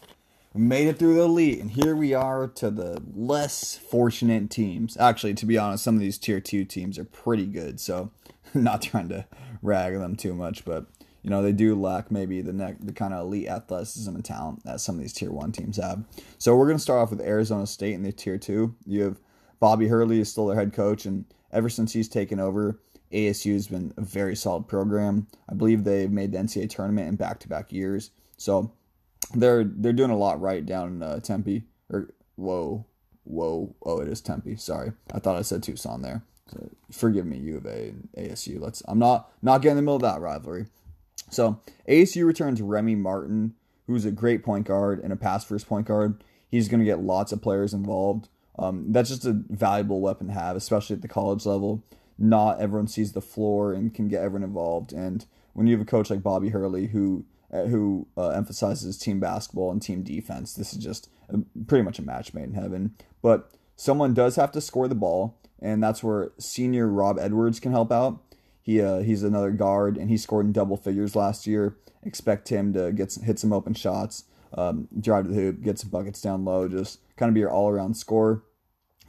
[0.54, 4.96] We made it through the elite, and here we are to the less fortunate teams.
[4.96, 8.12] Actually, to be honest, some of these tier two teams are pretty good, so
[8.54, 9.26] not trying to
[9.62, 10.86] rag them too much, but
[11.22, 14.64] you know they do lack maybe the ne- the kind of elite athleticism and talent
[14.64, 16.04] that some of these tier one teams have.
[16.38, 18.74] So we're gonna start off with Arizona State in their tier two.
[18.86, 19.20] You have
[19.60, 22.80] Bobby Hurley is still their head coach, and ever since he's taken over,
[23.12, 25.26] ASU has been a very solid program.
[25.48, 28.72] I believe they've made the NCAA tournament in back-to-back years, so
[29.34, 31.64] they're they're doing a lot right down in uh, Tempe.
[31.90, 32.86] Or whoa,
[33.24, 34.56] whoa, oh, it is Tempe.
[34.56, 36.22] Sorry, I thought I said Tucson there.
[36.50, 38.60] So forgive me, U of A and ASU.
[38.60, 38.82] Let's.
[38.86, 40.66] I'm not not getting in the middle of that rivalry.
[41.30, 43.54] So ASU returns Remy Martin,
[43.86, 46.22] who's a great point guard and a pass first point guard.
[46.50, 48.28] He's going to get lots of players involved.
[48.58, 51.84] Um, that's just a valuable weapon to have, especially at the college level
[52.18, 54.92] not everyone sees the floor and can get everyone involved.
[54.92, 59.20] And when you have a coach like Bobby Hurley who uh, who uh, emphasizes team
[59.20, 62.94] basketball and team defense, this is just a, pretty much a match made in heaven.
[63.22, 67.72] But someone does have to score the ball, and that's where senior Rob Edwards can
[67.72, 68.22] help out.
[68.68, 71.78] He uh, he's another guard, and he scored in double figures last year.
[72.02, 75.78] Expect him to get some, hit some open shots, um, drive to the hoop, get
[75.78, 78.42] some buckets down low, just kind of be your all around scorer.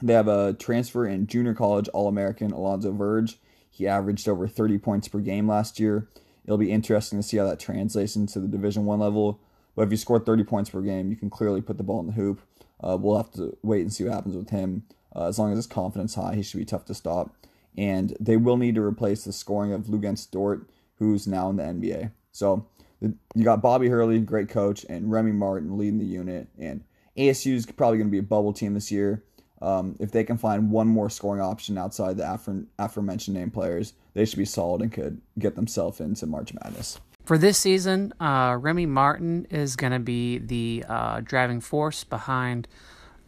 [0.00, 3.36] They have a transfer in junior college All American Alonzo Verge.
[3.70, 6.08] He averaged over 30 points per game last year.
[6.46, 9.40] It'll be interesting to see how that translates into the Division One level.
[9.76, 12.06] But if you score 30 points per game, you can clearly put the ball in
[12.06, 12.40] the hoop.
[12.82, 14.84] Uh, we'll have to wait and see what happens with him.
[15.14, 17.34] Uh, as long as his confidence high, he should be tough to stop.
[17.76, 21.62] And they will need to replace the scoring of Luguentz Dort, who's now in the
[21.62, 22.12] NBA.
[22.32, 22.66] So
[23.00, 26.48] you got Bobby Hurley, great coach, and Remy Martin leading the unit.
[26.58, 26.84] And
[27.16, 29.24] ASU is probably going to be a bubble team this year.
[29.62, 33.92] Um, if they can find one more scoring option outside the afore- aforementioned name players,
[34.14, 36.98] they should be solid and could get themselves into March Madness.
[37.24, 42.66] For this season, uh, Remy Martin is going to be the uh, driving force behind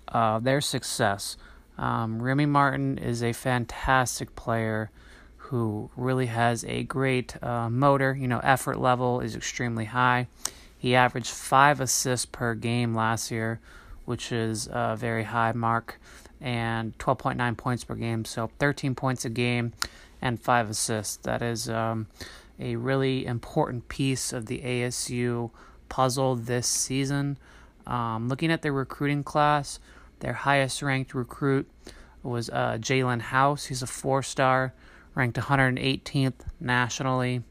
[0.09, 1.37] uh, their success.
[1.79, 4.91] Um, Remy Martin is a fantastic player
[5.37, 8.15] who really has a great uh, motor.
[8.19, 10.29] You know, effort level is extremely high.
[10.79, 13.61] He averaged five assists per game last year,
[14.05, 16.01] which is a very high mark
[16.41, 19.73] and 12.9 points per game, so 13 points a game
[20.21, 21.17] and five assists.
[21.19, 22.09] That is um,
[22.59, 25.51] a really important piece of the ASU
[25.89, 27.39] puzzle this season.
[27.87, 29.79] Um, looking at the recruiting class,
[30.23, 31.69] their highest ranked recruit
[32.23, 33.65] was uh, Jalen House.
[33.65, 34.73] He's a four star,
[35.17, 37.43] ranked 118th nationally.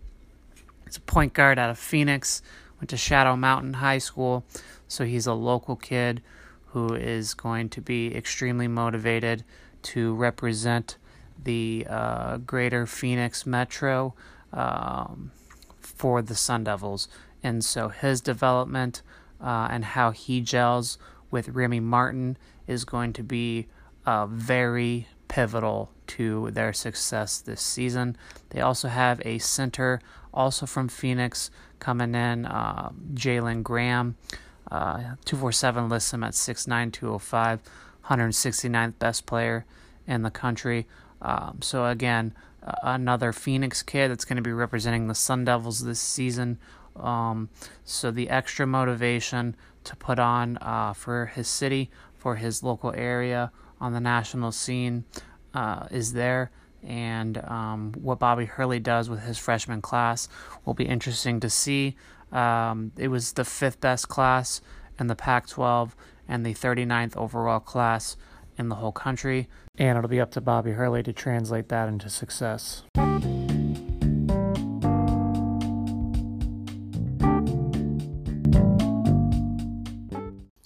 [0.85, 2.41] He's a point guard out of Phoenix,
[2.79, 4.45] went to Shadow Mountain High School,
[4.87, 6.21] so he's a local kid
[6.67, 9.43] who is going to be extremely motivated
[9.83, 10.95] to represent
[11.43, 14.13] the uh, greater Phoenix Metro
[14.53, 15.31] um,
[15.81, 17.09] for the Sun Devils.
[17.43, 19.01] And so his development
[19.41, 20.97] uh, and how he gels
[21.31, 23.67] with Remy Martin is going to be
[24.05, 28.17] uh, very pivotal to their success this season.
[28.49, 30.01] They also have a center,
[30.33, 34.17] also from Phoenix, coming in, uh, Jalen Graham.
[34.69, 37.59] Uh, 247 lists him at 6'9, 205,
[38.05, 39.65] 169th best player
[40.07, 40.87] in the country.
[41.21, 42.33] Um, so, again,
[42.65, 46.57] uh, another Phoenix kid that's going to be representing the Sun Devils this season.
[46.95, 47.49] Um,
[47.83, 53.51] so, the extra motivation to put on uh, for his city, for his local area
[53.79, 55.05] on the national scene
[55.53, 56.51] uh, is there.
[56.83, 60.27] And um, what Bobby Hurley does with his freshman class
[60.65, 61.95] will be interesting to see.
[62.31, 64.61] Um, it was the fifth best class
[64.99, 65.95] in the Pac 12
[66.27, 68.15] and the 39th overall class
[68.57, 69.47] in the whole country.
[69.77, 72.83] And it'll be up to Bobby Hurley to translate that into success.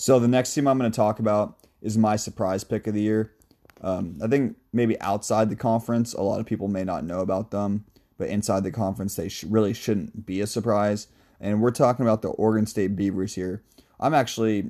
[0.06, 3.02] So the next team I'm going to talk about is my surprise pick of the
[3.02, 3.34] year.
[3.82, 7.50] Um, I think maybe outside the conference, a lot of people may not know about
[7.50, 7.86] them,
[8.20, 11.08] but inside the conference, they sh- really shouldn't be a surprise.
[11.40, 13.64] And we're talking about the Oregon State Beavers here.
[14.00, 14.70] I'm actually,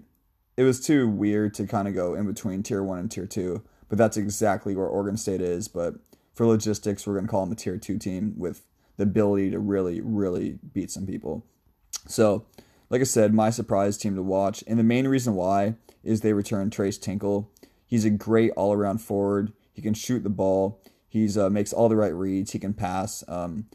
[0.56, 3.62] it was too weird to kind of go in between tier one and tier two,
[3.90, 5.68] but that's exactly where Oregon State is.
[5.68, 5.96] But
[6.34, 8.62] for logistics, we're going to call them a tier two team with
[8.96, 11.46] the ability to really, really beat some people.
[12.08, 12.46] So
[12.90, 14.64] like I said, my surprise team to watch.
[14.68, 17.52] And the main reason why is they return Tres Tinkle.
[17.86, 19.54] He's a great all around forward.
[19.74, 20.82] He can shoot the ball.
[21.08, 22.52] He's uh, makes all the right reads.
[22.52, 23.24] He can pass.
[23.28, 23.68] Um,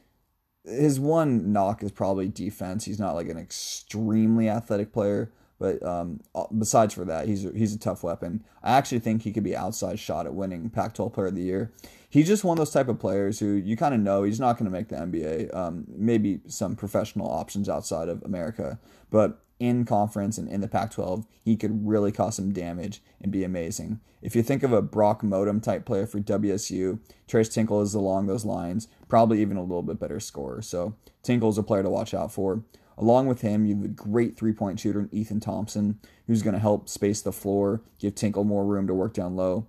[0.65, 2.85] his one knock is probably defense.
[2.85, 7.75] He's not like an extremely athletic player, but um, uh, besides for that, he's he's
[7.75, 8.45] a tough weapon.
[8.63, 11.73] I actually think he could be outside shot at winning Pac-12 Player of the Year
[12.11, 14.59] he's just one of those type of players who you kind of know he's not
[14.59, 15.55] going to make the NBA.
[15.57, 18.79] Um, maybe some professional options outside of America,
[19.11, 23.45] but in conference and in the Pac-12, he could really cause some damage and be
[23.45, 24.01] amazing.
[24.23, 28.27] If you think of a Brock Motum type player for WSU, Tres Tinkle is along
[28.27, 30.63] those lines, probably even a little bit better scorer.
[30.63, 32.65] So Tinkle is a player to watch out for.
[32.97, 36.55] Along with him, you have a great three point shooter in Ethan Thompson, who's going
[36.55, 39.67] to help space the floor, give Tinkle more room to work down low.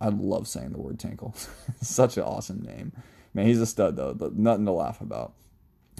[0.00, 1.34] I love saying the word Tinkle.
[1.80, 2.92] Such an awesome name.
[3.32, 5.34] Man, he's a stud, though, but nothing to laugh about.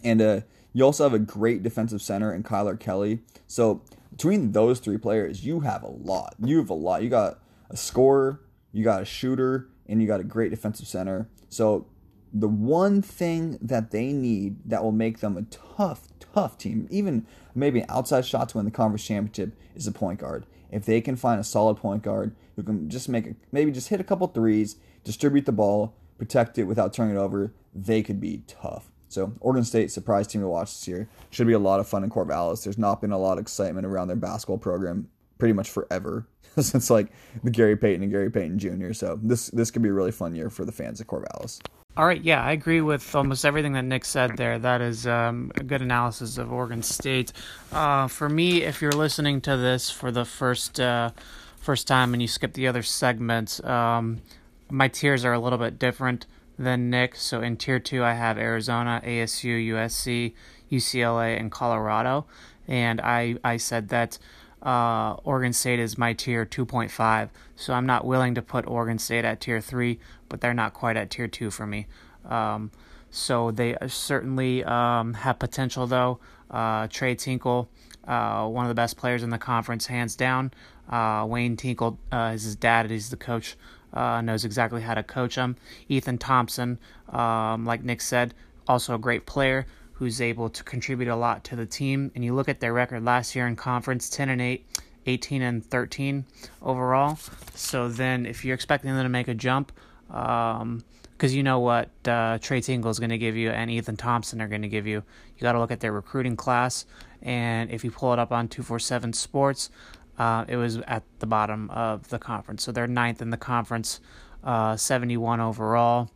[0.02, 0.40] And uh,
[0.72, 3.20] you also have a great defensive center in Kylor Kelley.
[3.46, 6.34] So between those three players, you have a lot.
[6.42, 7.02] You have a lot.
[7.02, 7.38] You got
[7.70, 8.40] a scorer,
[8.72, 11.28] you got a shooter, and you got a great defensive center.
[11.48, 11.86] So
[12.32, 17.26] the one thing that they need that will make them a tough, tough team, even
[17.54, 20.46] maybe an outside shot to win the conference championship, is a point guard.
[20.70, 23.88] If they can find a solid point guard who can just make a, maybe just
[23.88, 28.20] hit a couple threes, distribute the ball, protect it without turning it over, they could
[28.20, 28.90] be tough.
[29.08, 31.08] So Oregon State surprise team to watch this year.
[31.30, 32.62] Should be a lot of fun in Corvallis.
[32.62, 36.28] There's not been a lot of excitement around their basketball program pretty much forever
[36.60, 37.08] since like
[37.42, 38.92] the Gary Payton and Gary Payton Jr.
[38.92, 41.60] So this this could be a really fun year for the fans of Corvallis.
[41.96, 44.60] All right, yeah, I agree with almost everything that Nick said there.
[44.60, 47.32] That is um, a good analysis of Oregon State.
[47.72, 51.10] Uh, for me, if you're listening to this for the first uh,
[51.56, 54.22] first time and you skip the other segments, um,
[54.70, 56.26] my tiers are a little bit different
[56.56, 57.16] than Nick.
[57.16, 60.32] So in tier two, I have Arizona, ASU, USC,
[60.70, 62.24] UCLA, and Colorado.
[62.68, 64.16] And I I said that
[64.62, 67.30] uh, Oregon State is my tier 2.5.
[67.56, 69.98] So I'm not willing to put Oregon State at tier 3,
[70.30, 71.86] but they're not quite at tier 2 for me.
[72.24, 72.70] Um,
[73.10, 76.20] so they certainly um, have potential, though.
[76.50, 77.68] Uh, Trey Tinkle,
[78.06, 80.52] uh, one of the best players in the conference, hands down.
[80.88, 83.56] Uh, Wayne Tinkle uh, is his dad, he's the coach.
[83.92, 85.56] Uh, knows exactly how to coach him.
[85.88, 88.34] Ethan Thompson, um, like Nick said,
[88.68, 92.12] also a great player who's able to contribute a lot to the team.
[92.14, 94.64] And you look at their record last year in conference 10 and 8,
[95.06, 96.24] 18 and 13
[96.62, 97.18] overall.
[97.54, 99.72] So then, if you're expecting them to make a jump,
[100.10, 100.82] because um,
[101.28, 104.48] you know what uh, Trey Tinkle is going to give you and Ethan Thompson are
[104.48, 105.02] going to give you,
[105.36, 106.84] you got to look at their recruiting class.
[107.22, 109.70] And if you pull it up on 247 Sports,
[110.18, 112.64] uh, it was at the bottom of the conference.
[112.64, 114.00] So they're ninth in the conference,
[114.42, 116.10] uh, 71 overall.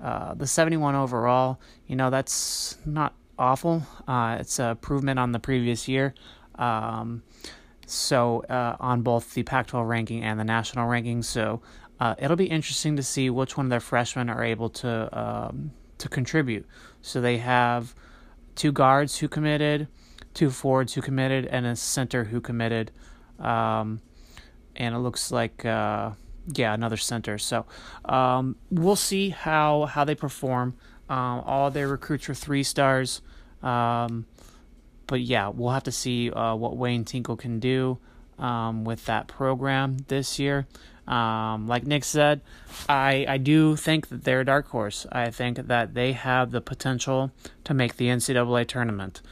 [0.00, 3.82] Uh, the 71 overall, you know, that's not awful.
[4.06, 6.14] Uh, it's a improvement on the previous year.
[6.56, 7.22] Um,
[7.86, 11.22] so uh, on both the Pac-12 ranking and the national ranking.
[11.22, 11.62] So
[11.98, 15.72] uh, it'll be interesting to see which one of their freshmen are able to um,
[15.98, 16.66] to contribute.
[17.02, 17.94] So they have
[18.54, 19.88] two guards who committed,
[20.34, 22.90] two forwards who committed, and a center who committed.
[23.38, 24.00] Um,
[24.74, 26.10] and it looks like uh,
[26.54, 27.38] yeah another center.
[27.38, 27.66] So
[28.04, 30.76] um, we'll see how how they perform.
[31.08, 33.22] Um, all their recruits were three stars.
[33.62, 34.26] Um,
[35.06, 37.98] but yeah, we'll have to see uh, what Wayne Tinkle can do
[38.38, 40.66] um, with that program this year.
[41.06, 42.40] Um, like Nick said,
[42.88, 45.06] I, I do think that they're a dark horse.
[45.12, 47.30] I think that they have the potential
[47.64, 49.22] to make the NCAA tournament.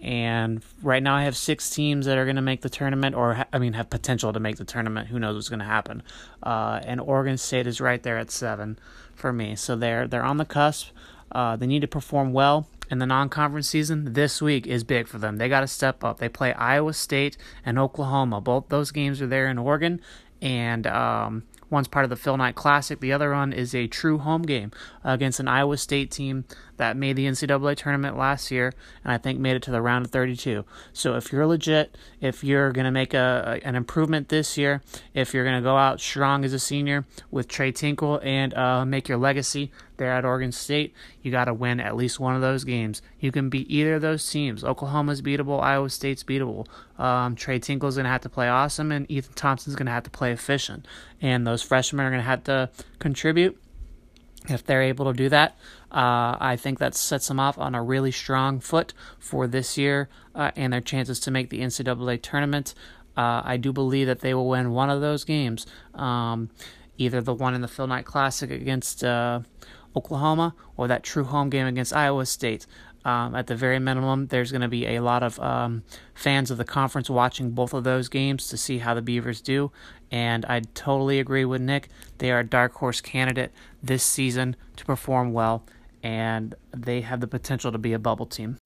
[0.00, 3.34] And right now, I have six teams that are going to make the tournament, or
[3.34, 5.08] ha- I mean, have potential to make the tournament.
[5.08, 6.02] Who knows what's going to happen?
[6.42, 8.78] Uh, and Oregon State is right there at seven
[9.14, 9.54] for me.
[9.54, 10.88] So they're they're on the cusp.
[11.30, 15.08] Uh, they need to perform well in the non conference season, this week is big
[15.08, 15.38] for them.
[15.38, 16.18] They got to step up.
[16.18, 18.38] They play Iowa State and Oklahoma.
[18.42, 19.98] Both those games are there in Oregon.
[20.42, 23.00] And um, One's part of the Phil Knight Classic.
[23.00, 24.72] The other one is a true home game
[25.02, 26.44] against an Iowa State team
[26.76, 28.72] that made the NCAA tournament last year
[29.04, 30.64] and I think made it to the round of 32.
[30.92, 34.82] So if you're legit, if you're going to make a, a, an improvement this year,
[35.14, 38.84] if you're going to go out strong as a senior with Trey Tinkle and uh,
[38.84, 42.40] make your legacy there at Oregon State, you got to win at least one of
[42.40, 43.02] those games.
[43.20, 44.64] You can beat either of those teams.
[44.64, 46.66] Oklahoma's beatable, Iowa State's beatable.
[46.98, 50.04] Um, Trey Tinkle's going to have to play awesome, and Ethan Thompson's going to have
[50.04, 50.86] to play efficient.
[51.20, 53.58] And those freshmen are going to have to contribute.
[54.48, 55.56] If they're able to do that,
[55.92, 60.08] uh, I think that sets them off on a really strong foot for this year
[60.34, 62.74] uh, and their chances to make the NCAA tournament.
[63.14, 66.48] Uh, I do believe that they will win one of those games, um,
[66.96, 69.40] either the one in the Phil Knight Classic against uh,
[69.94, 72.66] Oklahoma or that true home game against Iowa State.
[73.04, 75.82] Um, at the very minimum, there's going to be a lot of um,
[76.14, 79.72] fans of the conference watching both of those games to see how the Beavers do.
[80.10, 81.88] And I totally agree with Nick.
[82.18, 83.50] They are a dark horse candidate
[83.82, 85.64] this season to perform well,
[86.02, 88.58] and they have the potential to be a bubble team.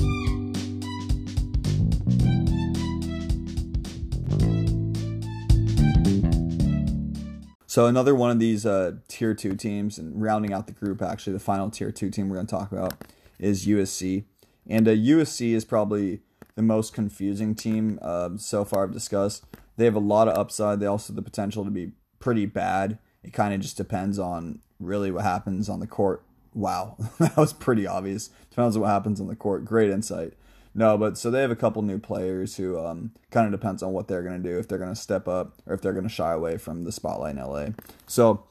[7.76, 11.34] So another one of these uh, tier two teams, and rounding out the group, actually
[11.34, 12.94] the final tier two team we're going to talk about
[13.38, 14.24] is USC,
[14.66, 16.20] and uh, USC is probably
[16.54, 19.44] the most confusing team uh, so far I've discussed.
[19.76, 20.80] They have a lot of upside.
[20.80, 22.98] They also have the potential to be pretty bad.
[23.22, 26.24] It kind of just depends on really what happens on the court.
[26.56, 28.30] Wow, that was pretty obvious.
[28.48, 29.66] Depends on what happens on the court.
[29.66, 30.32] Great insight.
[30.74, 33.92] No, but so they have a couple new players who um, kind of depends on
[33.92, 36.08] what they're going to do, if they're going to step up or if they're going
[36.08, 37.66] to shy away from the spotlight in LA.
[38.06, 38.44] So,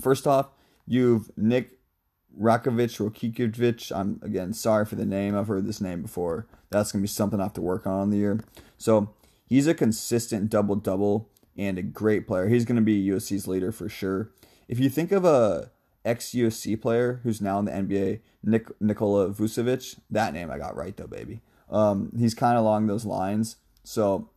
[0.00, 0.48] first off,
[0.88, 1.78] you've Nick
[2.36, 3.96] Rakovic Rokikovic.
[3.96, 5.36] I'm again sorry for the name.
[5.36, 6.48] I've heard this name before.
[6.70, 8.40] That's going to be something I have to work on in the year.
[8.76, 9.14] So,
[9.46, 12.48] he's a consistent double double and a great player.
[12.48, 14.30] He's going to be USC's leader for sure.
[14.68, 15.70] If you think of a
[16.06, 18.20] ex USC player who's now in the NBA,
[18.80, 21.40] Nikola Vucevic, that name I got right though, baby.
[21.68, 23.56] Um, he's kind of along those lines.
[23.82, 24.30] So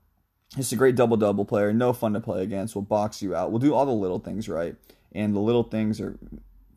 [0.55, 1.71] he's a great double double player.
[1.71, 2.75] No fun to play against.
[2.75, 3.51] Will box you out.
[3.51, 4.75] We'll do all the little things right,
[5.11, 6.17] and the little things are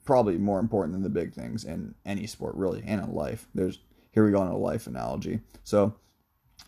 [0.05, 3.47] probably more important than the big things in any sport, really, and in life.
[3.55, 3.79] There's
[4.13, 5.41] here we go on a life analogy.
[5.65, 5.95] So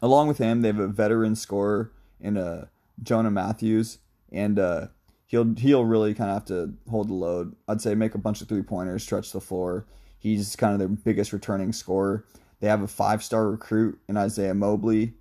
[0.00, 2.66] along with him, they have a veteran scorer in uh,
[3.02, 3.98] Jonah Matthews,
[4.32, 4.88] and uh,
[5.26, 7.54] he'll he'll really kind of have to hold the load.
[7.68, 9.86] I'd say make a bunch of three pointers, stretch the floor.
[10.18, 12.24] He's kind of their biggest returning scorer.
[12.60, 15.14] They have a five star recruit in Isaiah Mobley,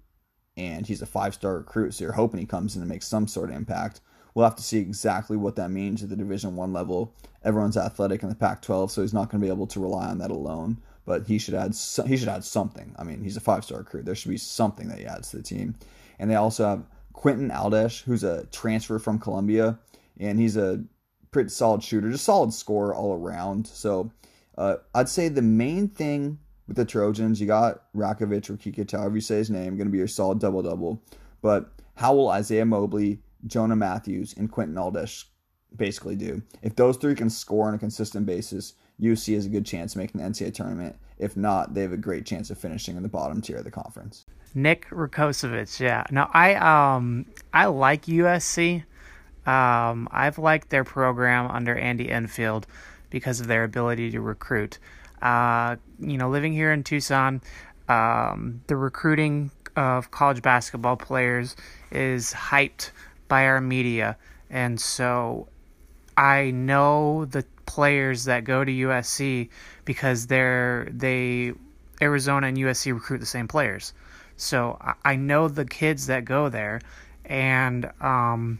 [0.56, 3.28] and he's a five star recruit, so you're hoping he comes in and makes some
[3.28, 4.02] sort of impact.
[4.34, 7.14] We'll have to see exactly what that means at the Division One level.
[7.44, 10.18] Everyone's athletic in the Pac-12, so he's not going to be able to rely on
[10.20, 10.82] that alone.
[11.06, 11.76] But he should add
[12.08, 12.96] he should add something.
[12.98, 14.06] I mean, he's a five star recruit.
[14.06, 15.76] There should be something that he adds to the team.
[16.18, 19.80] And they also have Quentin Aldesh, who's a transfer from Columbia,
[20.20, 20.84] and he's a
[21.32, 23.68] pretty solid shooter, just solid scorer all around.
[23.68, 24.12] So
[24.58, 27.42] uh, I'd say the main thing with the Trojans.
[27.42, 30.40] You got Rakovic or Kikit, however you say his name, going to be your solid
[30.40, 31.02] double double.
[31.42, 35.26] But how will Isaiah Mobley, Jonah Matthews, and Quentin Aldesh
[35.76, 36.42] basically do?
[36.62, 40.00] If those three can score on a consistent basis, UC has a good chance of
[40.00, 40.96] making the NCAA tournament.
[41.18, 43.72] If not, they have a great chance of finishing in the bottom tier of the
[43.72, 44.26] conference.
[44.56, 46.04] Nick Rakocevic, yeah.
[46.12, 48.84] Now I um I like USC.
[49.46, 52.68] Um, I've liked their program under Andy Enfield
[53.10, 54.80] because of their ability to recruit.
[55.22, 57.42] Uh, you know, living here in Tucson,
[57.88, 61.56] um, the recruiting of college basketball players
[61.92, 62.92] is hyped
[63.28, 64.18] by our media.
[64.50, 65.48] And so
[66.16, 69.50] I know the players that go to USC
[69.86, 71.54] because they're they
[72.02, 73.94] Arizona and USC recruit the same players.
[74.36, 76.82] So I know the kids that go there,
[77.26, 78.60] and um,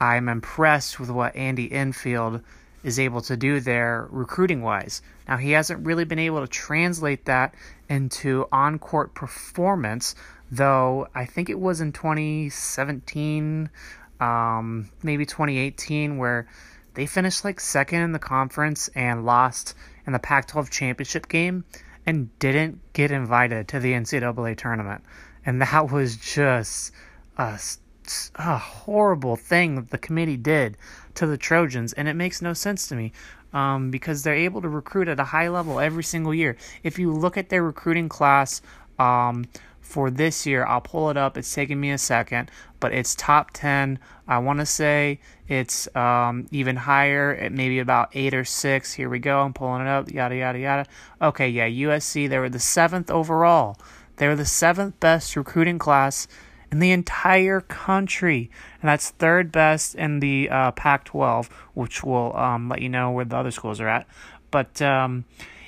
[0.00, 2.42] I'm impressed with what Andy Enfield
[2.84, 5.02] is able to do there recruiting wise.
[5.26, 7.54] Now, he hasn't really been able to translate that
[7.88, 10.14] into on court performance,
[10.50, 13.70] though I think it was in 2017,
[14.20, 16.46] um, maybe 2018, where
[16.94, 19.74] they finished like second in the conference and lost
[20.06, 21.64] in the Pac 12 championship game
[22.06, 25.02] and didn't get invited to the NCAA tournament.
[25.44, 26.92] And that was just
[27.36, 27.58] a,
[28.36, 30.76] a horrible thing that the committee did
[31.14, 33.12] to the Trojans, and it makes no sense to me
[33.52, 36.56] um, because they're able to recruit at a high level every single year.
[36.82, 38.62] If you look at their recruiting class
[38.98, 39.44] Um,
[39.88, 41.38] for this year, I'll pull it up.
[41.38, 43.98] It's taking me a second, but it's top 10.
[44.26, 48.92] I want to say it's um, even higher, at maybe about eight or six.
[48.92, 49.40] Here we go.
[49.40, 50.10] I'm pulling it up.
[50.10, 50.86] Yada, yada, yada.
[51.22, 53.78] Okay, yeah, USC, they were the seventh overall.
[54.16, 56.28] They were the seventh best recruiting class
[56.70, 58.50] in the entire country.
[58.80, 63.10] And that's third best in the uh, Pac 12, which will um, let you know
[63.10, 64.06] where the other schools are at.
[64.50, 65.24] But um,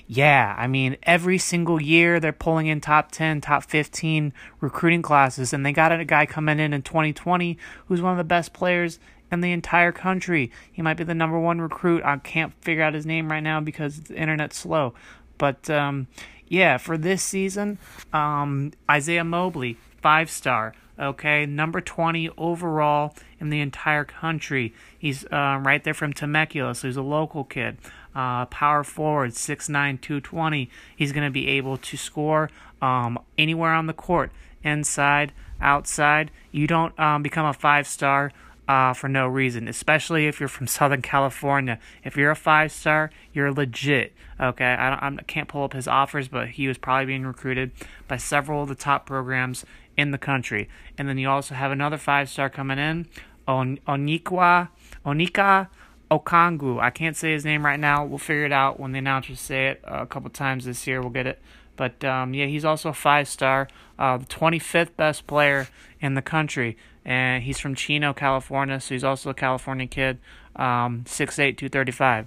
[0.07, 5.53] yeah, I mean, every single year they're pulling in top 10, top 15 recruiting classes.
[5.53, 8.99] And they got a guy coming in in 2020 who's one of the best players
[9.31, 10.51] in the entire country.
[10.71, 12.03] He might be the number one recruit.
[12.05, 14.95] I can't figure out his name right now because the internet's slow.
[15.39, 16.09] But um,
[16.49, 17.79] yeah, for this season,
[18.13, 20.75] um, Isaiah Mobley, five star.
[21.01, 24.75] Okay, number 20 overall in the entire country.
[24.99, 27.79] He's uh, right there from Temecula, so he's a local kid.
[28.15, 30.69] Uh, power forward, 6'9, 220.
[30.95, 32.51] He's going to be able to score
[32.83, 34.31] um, anywhere on the court,
[34.63, 36.31] inside, outside.
[36.53, 38.31] You don't um, become a five star
[38.71, 41.81] uh, for no reason, especially if you're from Southern California.
[42.05, 44.13] If you're a five star, you're legit.
[44.41, 47.73] Okay, I, I can't pull up his offers, but he was probably being recruited
[48.07, 49.65] by several of the top programs
[49.97, 50.69] in the country.
[50.97, 53.09] And then you also have another five star coming in,
[53.49, 54.69] On- Onikwa,
[55.05, 55.67] Onyeka
[56.09, 56.81] Okongwu.
[56.81, 58.05] I can't say his name right now.
[58.05, 61.01] We'll figure it out when the announcers say it uh, a couple times this year.
[61.01, 61.43] We'll get it.
[61.77, 63.69] But um, yeah, he's also a five star,
[63.99, 65.69] uh, the 25th best player
[66.01, 66.77] in the country.
[67.05, 70.19] And he's from Chino, California, so he's also a California kid,
[70.57, 72.27] um, 6'8, 235.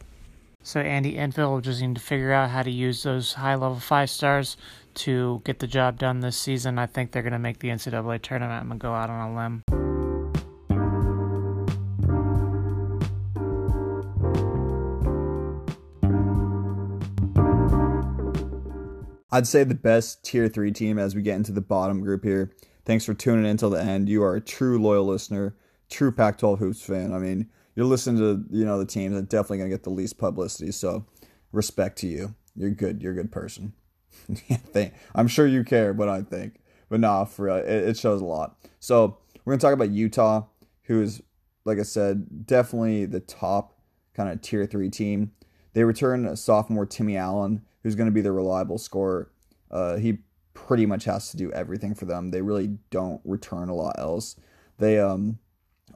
[0.63, 3.79] So Andy Enfield will just need to figure out how to use those high level
[3.79, 4.55] five stars
[4.95, 6.79] to get the job done this season.
[6.79, 8.61] I think they're going to make the NCAA tournament.
[8.61, 9.62] I'm going to go out on a limb.
[19.33, 22.53] I'd say the best tier three team as we get into the bottom group here.
[22.85, 24.07] Thanks for tuning in until the end.
[24.07, 25.55] You are a true loyal listener,
[25.89, 27.11] true Pac-12 hoops fan.
[27.11, 30.19] I mean, you're listening to you know the teams that definitely gonna get the least
[30.19, 30.71] publicity.
[30.71, 31.07] So,
[31.51, 32.35] respect to you.
[32.55, 33.01] You're good.
[33.01, 33.73] You're a good person.
[35.15, 38.25] I'm sure you care what I think, but nah, for real, it, it shows a
[38.25, 38.55] lot.
[38.79, 40.43] So we're gonna talk about Utah,
[40.83, 41.23] who is,
[41.65, 43.79] like I said, definitely the top
[44.13, 45.31] kind of tier three team.
[45.73, 49.31] They return sophomore Timmy Allen who's going to be the reliable scorer.
[49.69, 50.19] Uh, he
[50.53, 52.31] pretty much has to do everything for them.
[52.31, 54.35] They really don't return a lot else.
[54.77, 55.39] They um,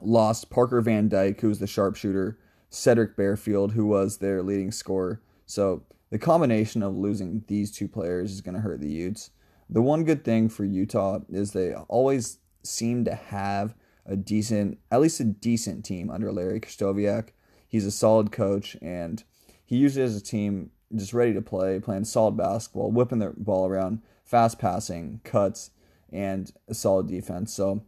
[0.00, 2.38] lost Parker Van Dyke, who's the sharpshooter,
[2.70, 5.22] Sedrick Barefield, who was their leading scorer.
[5.46, 9.30] So the combination of losing these two players is going to hurt the Utes.
[9.70, 13.74] The one good thing for Utah is they always seem to have
[14.06, 17.28] a decent, at least a decent team under Larry Krystkowiak.
[17.68, 19.22] He's a solid coach, and
[19.64, 23.66] he usually has a team just ready to play, playing solid basketball, whipping the ball
[23.66, 25.70] around, fast passing, cuts,
[26.10, 27.52] and a solid defense.
[27.52, 27.82] So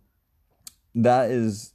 [0.94, 1.72] that is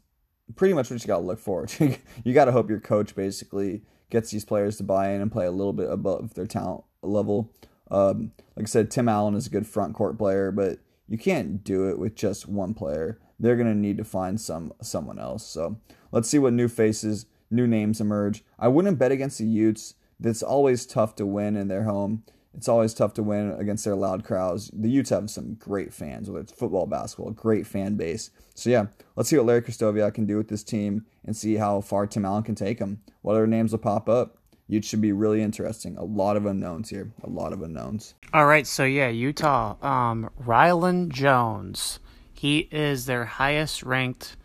[0.56, 1.98] pretty much what you got to look forward to.
[2.24, 5.46] you got to hope your coach basically gets these players to buy in and play
[5.46, 7.52] a little bit above their talent level.
[7.90, 11.64] Um, like I said, Tim Allen is a good front court player, but you can't
[11.64, 13.20] do it with just one player.
[13.40, 15.46] They're gonna need to find some someone else.
[15.46, 15.78] So
[16.12, 18.44] let's see what new faces, new names emerge.
[18.58, 22.24] I wouldn't bet against the Utes it's always tough to win in their home.
[22.54, 24.72] It's always tough to win against their loud crowds.
[24.74, 28.32] The Utes have some great fans, whether it's football, basketball, great fan base.
[28.54, 28.86] So yeah,
[29.18, 32.24] let's see what Larry Krystkowiak can do with this team and see how far Tim
[32.24, 33.02] Allen can take them.
[33.24, 34.38] What other names will pop up?
[34.68, 35.98] Utes should be really interesting.
[35.98, 37.12] A lot of unknowns here.
[37.24, 38.16] A lot of unknowns.
[38.34, 39.76] All right, so yeah, Utah.
[39.86, 42.00] Um, Rylan Jones.
[42.34, 44.38] He is their highest ranked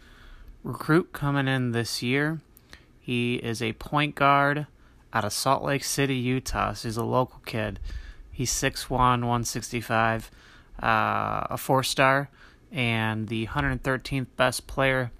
[0.62, 2.40] recruit coming in this year.
[2.98, 4.66] He is a point guard
[5.12, 6.72] out of Salt Lake City, Utah.
[6.72, 7.80] So he's a local kid.
[8.30, 10.30] He's 6'1, 165,
[10.82, 10.86] uh,
[11.50, 12.30] a four star,
[12.72, 15.10] and the 113th best player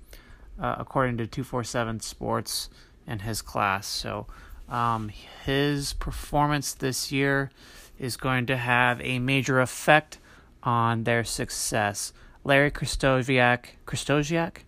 [0.60, 2.68] uh, according to 247 Sports
[3.06, 3.86] in his class.
[3.86, 4.26] So
[4.68, 5.10] um,
[5.44, 7.50] his performance this year
[7.98, 10.18] is going to have a major effect
[10.62, 12.12] on their success.
[12.44, 14.58] Larry Krystkowiak, Krystkowiak,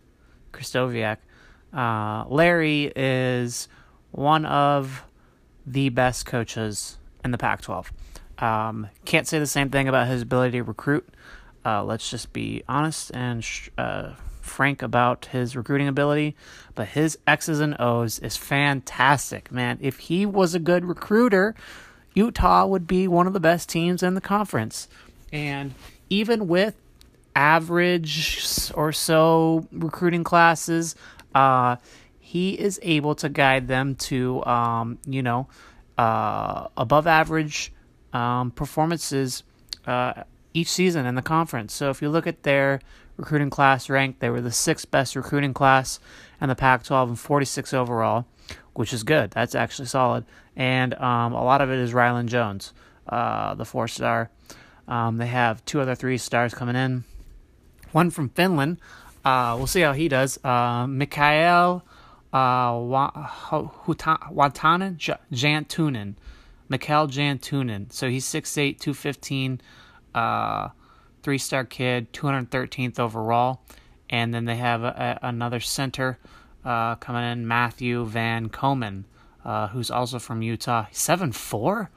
[0.53, 1.19] Krystkowiak.
[1.73, 3.69] Uh, Larry is
[4.11, 5.05] one of
[5.67, 7.93] the best coaches in the Pac 12.
[8.39, 11.09] Um, can't say the same thing about his ability to recruit.
[11.65, 16.35] Uh, let's just be honest and sh- uh, frank about his recruiting ability.
[16.75, 19.79] But his X's and O's is fantastic, man.
[19.81, 21.55] If he was a good recruiter,
[22.15, 24.89] Utah would be one of the best teams in the conference.
[25.33, 25.75] And
[26.11, 26.75] even with
[27.35, 30.95] average or so recruiting classes,
[31.35, 31.77] uh,
[32.33, 35.47] he is able to guide them to, um, you know,
[35.99, 37.71] uh, above average
[38.15, 39.43] um, performances
[39.87, 40.15] uh,
[40.55, 41.75] each season in the conference.
[41.75, 42.81] So if you look at their
[43.19, 46.01] recruiting class rank, they were the sixth best recruiting class
[46.41, 48.25] in the Pac 12 and 46 overall,
[48.73, 49.33] which is good.
[49.33, 50.25] That's actually solid.
[50.57, 52.73] And um, a lot of it is Rylan Jones,
[53.11, 54.31] uh, the four star.
[54.89, 57.05] Um, they have two other three stars coming in.
[57.91, 58.79] One from Finland.
[59.23, 60.43] Uh, we'll see how he does.
[60.43, 61.85] Uh, Mikhail
[62.33, 62.73] uh,
[64.31, 64.97] Watanen
[65.33, 66.15] Jantunen.
[66.69, 67.93] Mikhail Jantunen.
[67.93, 69.61] So he's 6'8", 215,
[70.15, 70.69] uh,
[71.23, 73.63] three star kid, 213th overall.
[74.09, 76.19] And then they have a, a, another center
[76.65, 79.05] uh, coming in, Matthew Van Komen,
[79.45, 80.87] uh, who's also from Utah.
[80.93, 81.91] Seven four.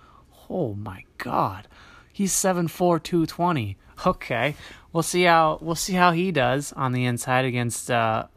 [0.50, 1.68] Oh my God,
[2.12, 3.78] he's seven four, two twenty.
[4.06, 4.56] Okay,
[4.92, 8.28] we'll see how we'll see how he does on the inside against uh,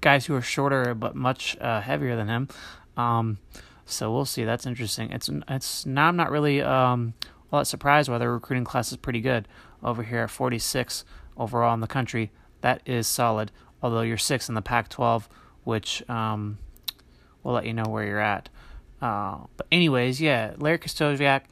[0.00, 2.48] guys who are shorter but much uh, heavier than him.
[2.96, 3.38] Um,
[3.86, 4.44] so we'll see.
[4.44, 5.10] That's interesting.
[5.10, 7.14] It's it's now I'm not really um,
[7.52, 9.46] all that surprised why the recruiting class is pretty good
[9.82, 11.04] over here at 46
[11.36, 12.30] overall in the country.
[12.62, 13.52] That is solid.
[13.82, 15.28] Although you're six in the Pac-12,
[15.64, 16.58] which um,
[17.42, 18.48] will let you know where you're at.
[19.02, 21.42] Uh, but anyways, yeah, Larry Krystkowiak,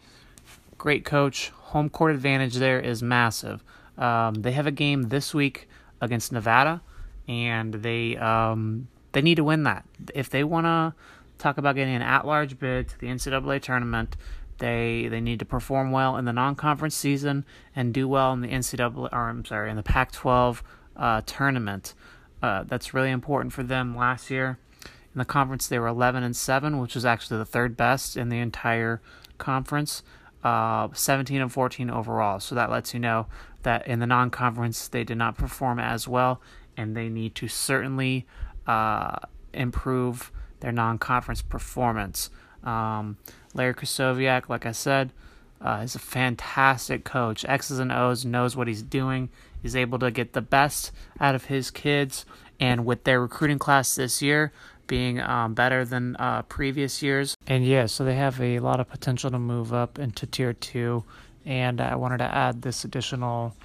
[0.78, 1.51] great coach.
[1.51, 3.62] Home court advantage there is massive.
[3.99, 5.68] Um, they have a game this week
[6.01, 6.80] against Nevada,
[7.29, 10.95] and they um, they need to win that if they want to
[11.43, 14.16] talk about getting an at-large bid to the NCAA tournament.
[14.59, 17.45] They they need to perform well in the non-conference season
[17.75, 20.62] and do well in the NCAA or I'm sorry in the Pac-12
[20.97, 21.95] uh, tournament.
[22.41, 23.97] Uh, that's really important for them.
[23.97, 27.77] Last year in the conference they were 11 and seven, which was actually the third
[27.77, 29.03] best in the entire
[29.39, 30.03] conference.
[30.45, 32.41] Uh, 17 and 14 overall.
[32.41, 33.27] So that lets you know
[33.62, 36.41] that in the non-conference they did not perform as well,
[36.77, 38.27] and they need to certainly
[38.66, 39.16] uh,
[39.53, 42.31] improve their non-conference performance.
[42.64, 43.16] Um,
[43.55, 45.12] Larry Krystkowiak, like I said,
[45.61, 47.45] uh, is a fantastic coach.
[47.45, 49.29] X's and O's knows what he's doing.
[49.61, 52.25] He's able to get the best out of his kids,
[52.59, 54.53] and with their recruiting class this year
[54.89, 58.89] being um, better than uh, previous years, and yeah, so they have a lot of
[58.89, 61.05] potential to move up into tier two.
[61.47, 63.57] And I wanted to add this additional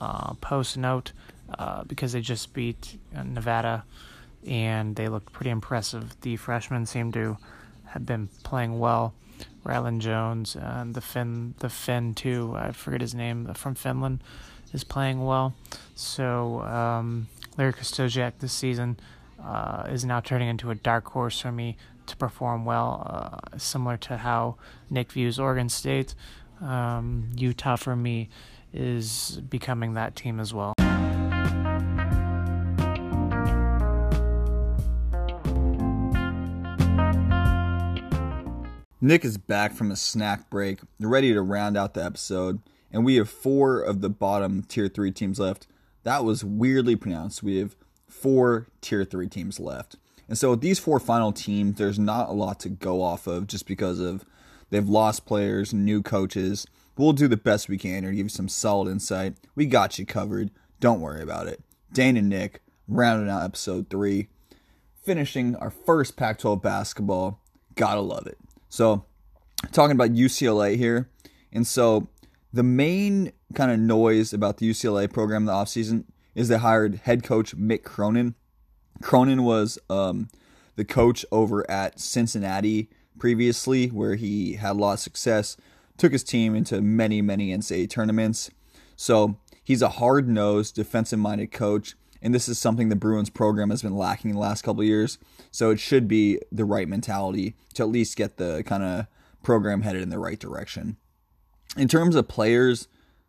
[0.00, 1.12] uh, post note
[1.58, 3.84] uh, because they just beat uh, Nevada
[4.46, 6.20] and they looked pretty impressive.
[6.20, 7.38] The freshmen seem to
[7.86, 9.14] have been playing well.
[9.64, 12.54] Rylan Jones and the Finn, the Finn too.
[12.56, 14.22] I forget his name from Finland
[14.72, 15.54] is playing well.
[15.94, 18.98] So um, Larry Krystkowiak this season
[19.42, 21.76] uh, is now turning into a dark horse for me
[22.06, 24.56] to perform well, uh, similar to how
[24.90, 26.14] Nick views Oregon State.
[26.60, 28.28] Um, Utah for me
[28.72, 30.74] is becoming that team as well.
[39.04, 43.16] Nick is back from a snack break, ready to round out the episode, and we
[43.16, 45.66] have four of the bottom tier three teams left.
[46.04, 47.42] That was weirdly pronounced.
[47.42, 47.76] We have
[48.08, 49.96] four tier three teams left.
[50.26, 53.46] And so with these four final teams, there's not a lot to go off of
[53.46, 54.24] just because of
[54.70, 56.66] they've lost players, new coaches.
[56.96, 59.34] We'll do the best we can to give you some solid insight.
[59.54, 60.50] We got you covered.
[60.80, 61.60] Don't worry about it.
[61.92, 64.28] Dane and Nick rounding out episode three,
[65.02, 67.42] finishing our first Pac 12 basketball.
[67.74, 68.38] Gotta love it.
[68.74, 69.04] So,
[69.70, 71.08] talking about UCLA here.
[71.52, 72.08] And so,
[72.52, 76.96] the main kind of noise about the UCLA program in the offseason is they hired
[77.04, 78.34] head coach Mick Cronin.
[79.00, 80.28] Cronin was um,
[80.74, 85.56] the coach over at Cincinnati previously, where he had a lot of success,
[85.96, 88.50] took his team into many, many NCAA tournaments.
[88.96, 91.94] So he's a hard nosed, defensive minded coach.
[92.24, 95.18] And this is something the Bruins program has been lacking in the last couple years.
[95.50, 99.06] So it should be the right mentality to at least get the kind of
[99.42, 100.96] program headed in the right direction.
[101.76, 102.88] In terms of players,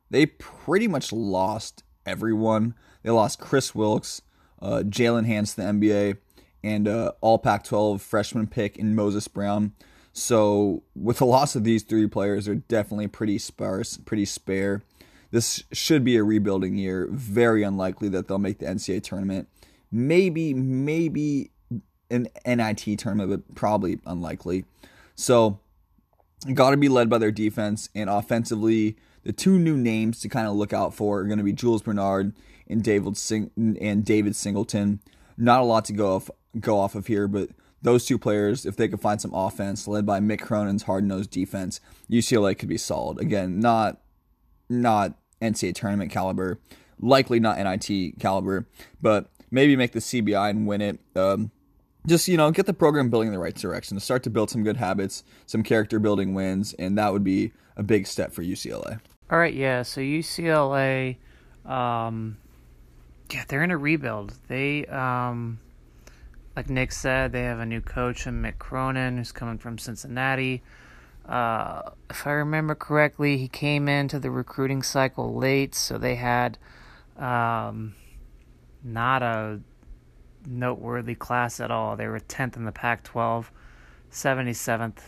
[0.10, 2.74] they pretty much lost everyone.
[3.04, 4.22] They lost Kris Wilkes,
[4.62, 6.18] uh, Jaylen Hands to the NBA,
[6.64, 9.74] and uh, all Pac 12 freshman pick in Moses Brown.
[10.14, 14.82] So, with the loss of these three players, they're definitely pretty sparse, pretty spare.
[15.36, 17.10] This should be a rebuilding year.
[17.12, 19.50] Very unlikely that they'll make the NCAA tournament.
[19.92, 21.52] Maybe, maybe
[22.10, 24.64] an NIT tournament, but probably unlikely.
[25.14, 25.60] So,
[26.54, 28.96] got to be led by their defense and offensively.
[29.24, 31.82] The two new names to kind of look out for are going to be Jules
[31.82, 32.34] Bernard
[32.70, 35.02] and David Sing- and David Singleton.
[35.36, 36.30] Not a lot to go off
[36.62, 37.50] go off of here, but
[37.82, 41.30] those two players, if they could find some offense led by Mick Cronin's hard nosed
[41.30, 43.20] defense, UCLA could be solid.
[43.20, 44.00] Again, not
[44.70, 46.60] not NCAA tournament caliber,
[47.00, 48.68] likely not NIT caliber,
[49.02, 51.00] but maybe make the CBI and win it.
[51.16, 51.52] Um,
[52.08, 54.00] just you know, get the program building in the right direction.
[54.00, 57.84] Start to build some good habits, some character building wins, and that would be a
[57.84, 59.00] big step for UCLA.
[59.32, 59.82] All right, yeah.
[59.82, 61.18] So UCLA,
[61.66, 62.38] um,
[63.32, 64.34] yeah, they're in a rebuild.
[64.48, 65.60] They, um,
[66.56, 70.62] like Nick said, they have a new coach, Mick Cronin, who's coming from Cincinnati.
[71.28, 76.57] Uh, if I remember correctly, he came into the recruiting cycle late, so they had
[77.17, 77.95] um,
[78.84, 79.59] not a
[80.45, 81.95] noteworthy class at all.
[81.95, 83.51] They were 10th in the Pac 12,
[84.11, 84.99] 77th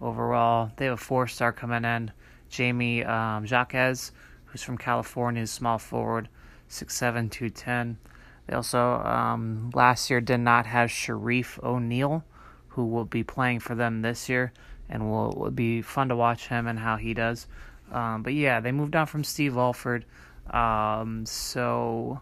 [0.00, 0.72] overall.
[0.76, 2.12] They have a four star coming in.
[2.48, 4.12] Jamie um, Jaquez,
[4.46, 6.28] who's from California, small forward,
[6.70, 7.98] 6'7, 210.
[8.46, 12.24] They also, um, last year, did not have Shareef O'Neal,
[12.68, 14.52] who will be playing for them this year,
[14.88, 17.46] and will, will be fun to watch him and how he does.
[17.92, 20.04] Um, but yeah, they moved on from Steve Alford.
[20.50, 22.20] Um, so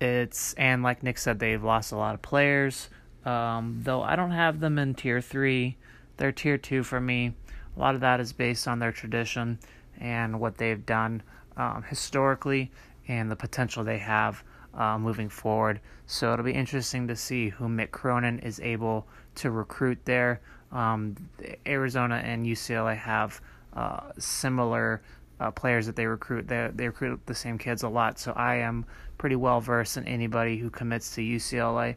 [0.00, 2.88] it's, and like Nick said, they've lost a lot of players.
[3.24, 5.76] Um, though I don't have them in tier three,
[6.16, 7.34] they're tier two for me.
[7.76, 9.58] A lot of that is based on their tradition
[10.00, 11.22] and what they've done
[11.56, 12.70] um, historically
[13.08, 14.42] and the potential they have
[14.74, 15.80] uh, moving forward.
[16.06, 19.06] So it'll be interesting to see who Mick Cronin is able
[19.36, 20.40] to recruit there.
[20.72, 21.14] Um,
[21.66, 23.40] Arizona and UCLA have
[23.74, 25.02] uh, similar
[25.40, 26.48] uh, players that they recruit.
[26.48, 28.18] They, they recruit the same kids a lot.
[28.18, 28.84] So I am
[29.18, 31.96] pretty well versed in anybody who commits to UCLA,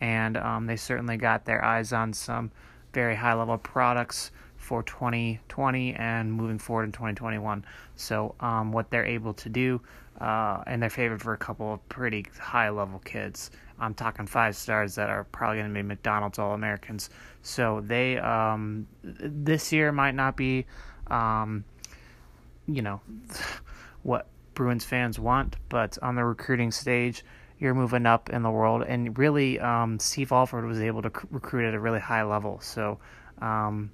[0.00, 2.50] and um, they certainly got their eyes on some
[2.92, 7.64] very high level products for 2020 and moving forward in 2021.
[7.96, 9.80] So, um, what they're able to do,
[10.20, 13.50] uh, and they're favored for a couple of pretty high level kids.
[13.78, 17.10] I'm talking five stars that are probably going to be McDonald's All Americans.
[17.42, 20.66] So, they, um, this year might not be,
[21.08, 21.64] um,
[22.66, 23.00] you know,
[24.02, 27.24] what Bruins fans want, but on the recruiting stage,
[27.58, 28.84] you're moving up in the world.
[28.86, 32.60] And really, um, Steve Alford was able to recruit at a really high level.
[32.60, 32.98] So,
[33.40, 33.90] um,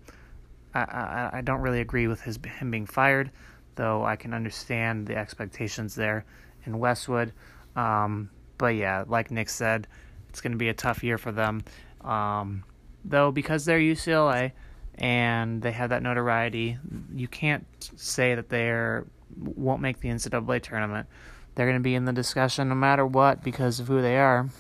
[0.74, 3.30] I, I, I don't really agree with his him being fired,
[3.74, 6.24] though I can understand the expectations there
[6.64, 7.32] in Westwood.
[7.76, 9.88] Um, but yeah, like Nick said,
[10.28, 11.64] it's going to be a tough year for them.
[12.02, 12.62] Um,
[13.04, 14.52] though because they're UCLA
[14.96, 16.76] and they have that notoriety,
[17.14, 19.00] you can't say that they
[19.38, 21.08] won't make the NCAA tournament.
[21.54, 24.50] They're going to be in the discussion no matter what because of who they are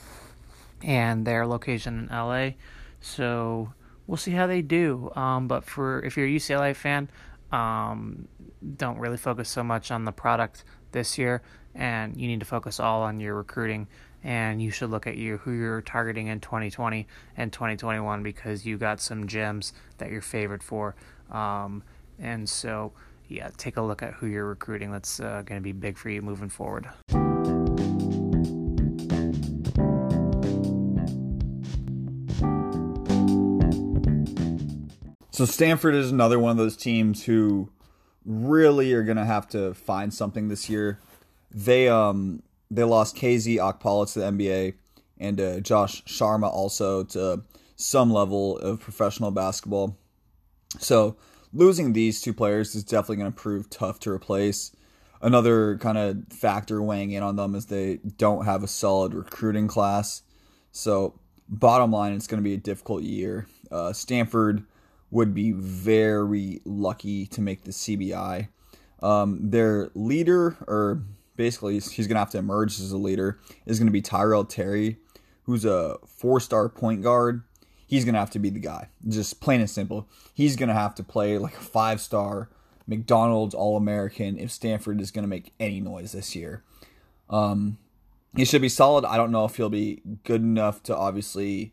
[0.82, 2.52] and their location in LA.
[3.02, 3.74] So
[4.06, 5.12] we'll see how they do.
[5.14, 7.10] Um, but for if you're a UCLA fan,
[7.52, 8.28] um,
[8.76, 11.42] don't really focus so much on the product this year,
[11.74, 13.88] and you need to focus all on your recruiting.
[14.22, 17.06] And you should look at you who you're targeting in 2020
[17.36, 20.94] and 2021 because you got some gems that you're favored for.
[21.30, 21.82] Um,
[22.18, 22.92] and so,
[23.28, 24.92] yeah, take a look at who you're recruiting.
[24.92, 26.88] That's uh, going to be big for you moving forward.
[35.40, 37.70] So Stanford is another one of those teams who
[38.26, 41.00] really are going to have to find something this year.
[41.50, 44.74] They um they lost KZ Okpala to the NBA
[45.18, 47.42] and uh, Josh Sharma also to
[47.76, 49.96] some level of professional basketball.
[50.78, 51.16] So
[51.52, 54.72] losing these two players is definitely going to prove tough to replace.
[55.22, 59.68] Another kind of factor weighing in on them is they don't have a solid recruiting
[59.68, 60.22] class.
[60.72, 63.46] So bottom line, it's going to be a difficult year.
[63.70, 64.64] Uh, Stanford
[65.10, 68.48] would be very lucky to make the CBI.
[69.02, 71.02] Um, their leader, or
[71.40, 74.44] basically he's going to have to emerge as a leader, is going to be Tyrell
[74.44, 74.98] Terry,
[75.44, 77.42] who's a four star point guard.
[77.86, 78.90] He's going to have to be the guy.
[79.08, 80.06] Just plain and simple.
[80.34, 82.50] He's going to have to play like a five star
[82.86, 86.62] McDonald's All American if Stanford is going to make any noise this year.
[87.30, 87.78] Um,
[88.36, 89.06] he should be solid.
[89.06, 91.72] I don't know if he'll be good enough to obviously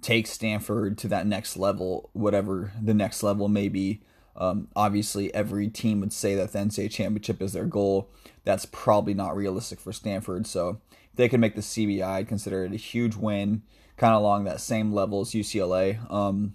[0.00, 4.00] take Stanford to that next level, whatever the next level may be.
[4.36, 8.10] Um, obviously, every team would say that the NCAA championship is their goal.
[8.44, 10.46] That's probably not realistic for Stanford.
[10.46, 10.80] So,
[11.12, 13.62] if they could make the CBI, I'd consider it a huge win,
[13.96, 16.10] kind of along that same level as UCLA.
[16.10, 16.54] Um,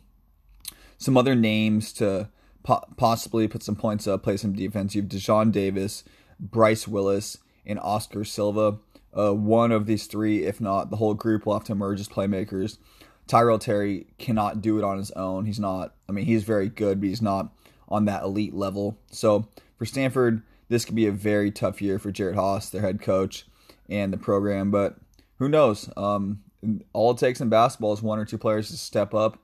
[0.97, 2.29] some other names to
[2.63, 4.95] po- possibly put some points up, play some defense.
[4.95, 6.03] You have Daejon Davis,
[6.39, 8.79] Bryce Willis, and Oscar Silva.
[9.17, 12.09] Uh, one of these three, if not the whole group, will have to emerge as
[12.09, 12.77] playmakers.
[13.27, 15.45] Tyrell Terry cannot do it on his own.
[15.45, 17.51] He's not, I mean, he's very good, but he's not
[17.87, 18.97] on that elite level.
[19.11, 23.01] So for Stanford, this could be a very tough year for Jerod Haase, their head
[23.01, 23.45] coach,
[23.89, 24.71] and the program.
[24.71, 24.97] But
[25.39, 25.89] who knows?
[25.95, 26.43] Um,
[26.93, 29.39] all it takes in basketball is one or two players to step up,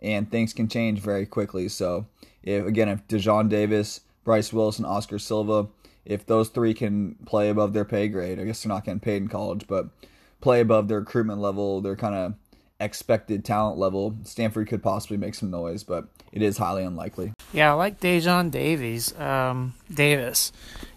[0.00, 1.68] and things can change very quickly.
[1.68, 2.06] So,
[2.42, 5.68] if again, if Daejon Davis, Bryce Wilson, Oscar Silva,
[6.04, 9.22] if those three can play above their pay grade, I guess they're not getting paid
[9.22, 9.88] in college, but
[10.40, 12.34] play above their recruitment level, they're kind of
[12.80, 17.32] expected talent level, Stanford could possibly make some noise, but it is highly unlikely.
[17.52, 20.52] Yeah, I like Daejon Davies, um, Davis.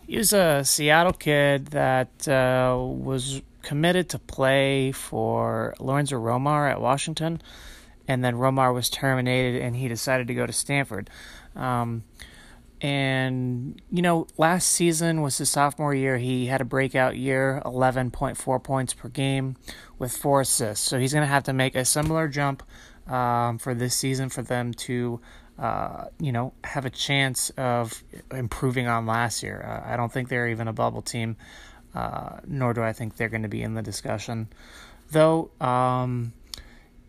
[0.07, 6.81] He was a Seattle kid that uh, was committed to play for Lorenzo Romar at
[6.81, 7.41] Washington,
[8.07, 11.09] and then Romar was terminated, and he decided to go to Stanford.
[11.55, 12.03] Um,
[12.81, 16.17] and, you know, last season was his sophomore year.
[16.17, 19.55] He had a breakout year, 11.4 points per game
[19.99, 20.87] with four assists.
[20.87, 22.63] So he's going to have to make a similar jump
[23.05, 25.21] um, for this season for them to,
[25.59, 29.63] uh, you know, have a chance of improving on last year.
[29.63, 31.37] Uh, I don't think they're even a bubble team,
[31.93, 34.47] uh, nor do I think they're going to be in the discussion.
[35.11, 36.33] Though, um,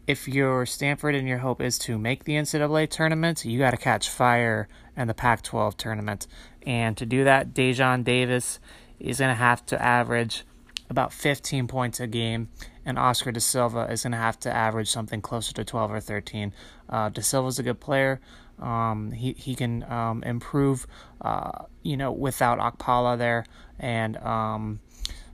[0.06, 3.78] if you're Stanford and your hope is to make the NCAA tournament, you got to
[3.78, 6.26] catch fire in the Pac 12 tournament.
[6.66, 8.60] And to do that, Daejon Davis
[9.00, 10.44] is going to have to average
[10.88, 12.48] about 15 points a game,
[12.84, 16.00] and Oscar da Silva is going to have to average something closer to 12 or
[16.00, 16.52] 13.
[16.88, 18.20] Uh, da Silva's a good player.
[18.60, 20.86] Um, he he can um, improve,
[21.20, 23.44] uh, you know, without Okpala there,
[23.78, 24.80] and um,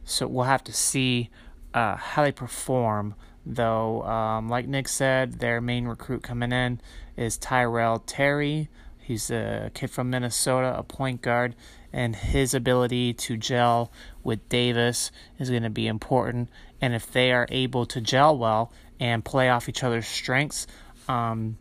[0.05, 1.29] so we'll have to see
[1.75, 4.03] uh, how they perform though.
[4.05, 6.81] Um, like Nick said, their main recruit coming in
[7.17, 8.69] is Tyrell Terry.
[9.09, 11.57] He's a kid from Minnesota, a point guard,
[11.95, 13.91] and his ability to gel
[14.23, 16.51] with Davis is going to be important.
[16.83, 20.67] And if they are able to gel well and play off each other's strengths,
[21.09, 21.57] um,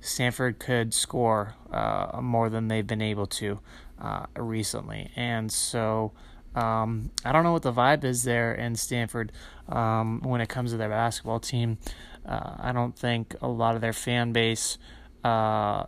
[0.00, 3.60] Stanford could score uh, more than they've been able to
[4.00, 5.10] uh, recently.
[5.16, 6.12] And so
[6.54, 9.32] um, I don't know what the vibe is there in Stanford
[9.68, 11.76] um, when it comes to their basketball team.
[12.24, 14.78] Uh, I don't think a lot of their fan base
[15.22, 15.84] uh,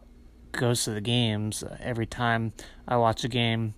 [0.52, 1.64] goes to the games.
[1.80, 2.52] Every time
[2.86, 3.74] I watch a game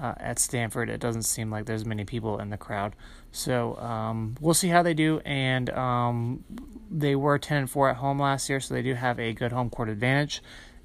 [0.00, 2.94] uh, at Stanford, it doesn't seem like there's many people in the crowd.
[3.32, 5.20] So um, we'll see how they do.
[5.24, 6.44] And um,
[6.90, 9.52] they were 10 and 4 at home last year, so they do have a good
[9.52, 10.42] home court advantage.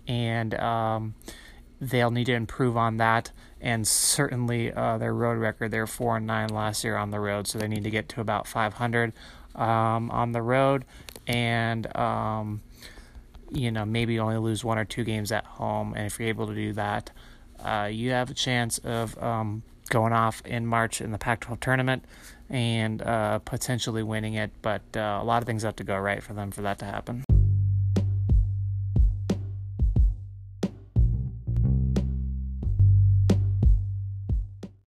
[0.07, 1.15] And um,
[1.79, 3.31] they'll need to improve on that.
[3.61, 7.47] And certainly uh, their road record, they're 4 and 9 last year on the road,
[7.47, 9.13] so they need to get to about 500
[9.55, 10.83] um, on the road.
[11.27, 12.61] And um,
[13.53, 15.93] you know, maybe only lose one or two games at home.
[15.95, 17.11] And if you're able to do that,
[17.59, 21.59] uh, you have a chance of um, going off in March in the Pac 12
[21.59, 22.05] tournament
[22.49, 24.51] and uh, potentially winning it.
[24.61, 26.85] But uh, a lot of things have to go right for them for that to
[26.85, 27.23] happen.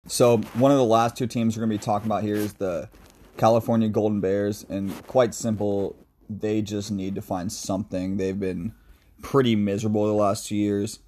[0.09, 2.55] So, one of the last two teams we're going to be talking about here is
[2.55, 2.89] the
[3.37, 4.65] California Golden Bears.
[4.69, 5.97] And quite simple,
[6.29, 8.17] they just need to find something.
[8.17, 8.75] They've been
[9.23, 11.01] pretty miserable the last two years.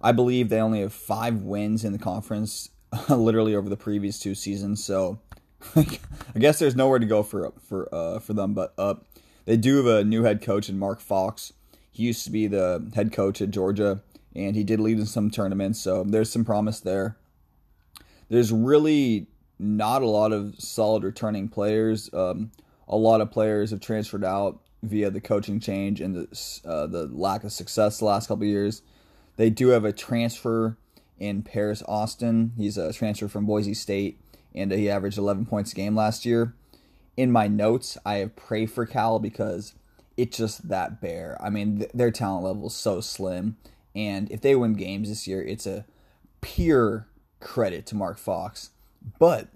[0.00, 2.70] I believe they only have five wins in the conference,
[3.08, 4.82] literally over the previous two seasons.
[4.82, 5.18] So
[5.76, 5.98] I
[6.38, 9.04] guess there's nowhere to go for for uh, for them but up.
[9.44, 11.52] They do have a new head coach in Mark Fox.
[11.90, 14.02] He used to be the head coach at Georgia,
[14.36, 15.80] and he did lead in some tournaments.
[15.80, 17.16] So there's some promise there.
[18.28, 19.26] There's really
[19.58, 22.12] not a lot of solid returning players.
[22.12, 22.52] Um,
[22.88, 27.06] a lot of players have transferred out via the coaching change and the uh, the
[27.06, 28.82] lack of success the last couple years.
[29.36, 30.76] They do have a transfer
[31.18, 32.52] in Paris Austin.
[32.56, 34.20] He's a transfer from Boise State,
[34.54, 36.54] and he averaged 11 points a game last year.
[37.16, 39.74] In my notes, I have pray for Cal because
[40.16, 41.36] it's just that bare.
[41.40, 43.56] I mean, th- their talent level is so slim,
[43.94, 45.84] and if they win games this year, it's a
[46.40, 47.08] pure
[47.40, 48.70] credit to Mark Fox.
[49.18, 49.48] But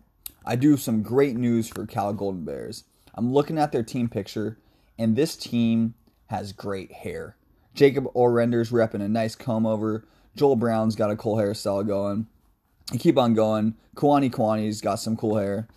[0.44, 2.84] I do some great news for Cal Golden Bears.
[3.14, 4.58] I'm looking at their team picture,
[4.98, 5.94] and this team
[6.26, 7.36] has great hair.
[7.74, 10.06] Jacob Orender's repping a nice comb over.
[10.36, 12.26] Joel Brown's got a cool hairstyle going.
[12.92, 13.74] You keep on going.
[13.96, 15.68] Kuany Kuany's got some cool hair.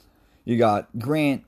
[0.43, 1.43] You got Grant.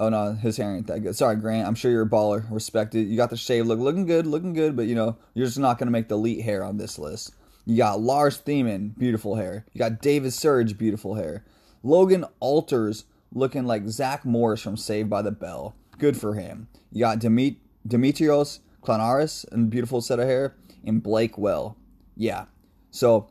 [0.00, 1.16] Oh no, his hair ain't that good.
[1.16, 1.66] Sorry, Grant.
[1.66, 2.46] I'm sure you're a baller.
[2.50, 3.08] Respected.
[3.08, 4.76] You got the shave look, looking good, looking good.
[4.76, 7.34] But you know, you're just not gonna make the elite hair on this list.
[7.64, 9.64] You got Lars Thiemann, beautiful hair.
[9.72, 11.44] You got David Surge, beautiful hair.
[11.82, 13.04] Logan Alters,
[13.34, 15.74] looking like Zach Morris from Saved by the Bell.
[15.98, 16.68] Good for him.
[16.92, 20.54] You got Demet- Demetrios Klanaris, and beautiful set of hair,
[20.84, 21.76] and Blake Well.
[22.16, 22.44] Yeah.
[22.90, 23.30] So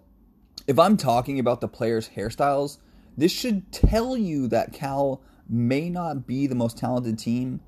[0.67, 2.77] if I'm talking about the players' hairstyles,
[3.15, 7.61] this should tell you that Cal may not be the most talented team.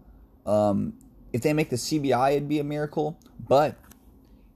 [0.46, 0.94] Um,
[1.32, 3.20] if they make the CBI, it'd be a miracle.
[3.40, 3.78] But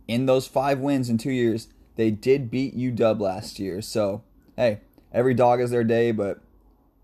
[0.07, 3.81] in those five wins in two years, they did beat UW last year.
[3.81, 4.23] So,
[4.55, 4.79] hey,
[5.13, 6.39] every dog has their day, but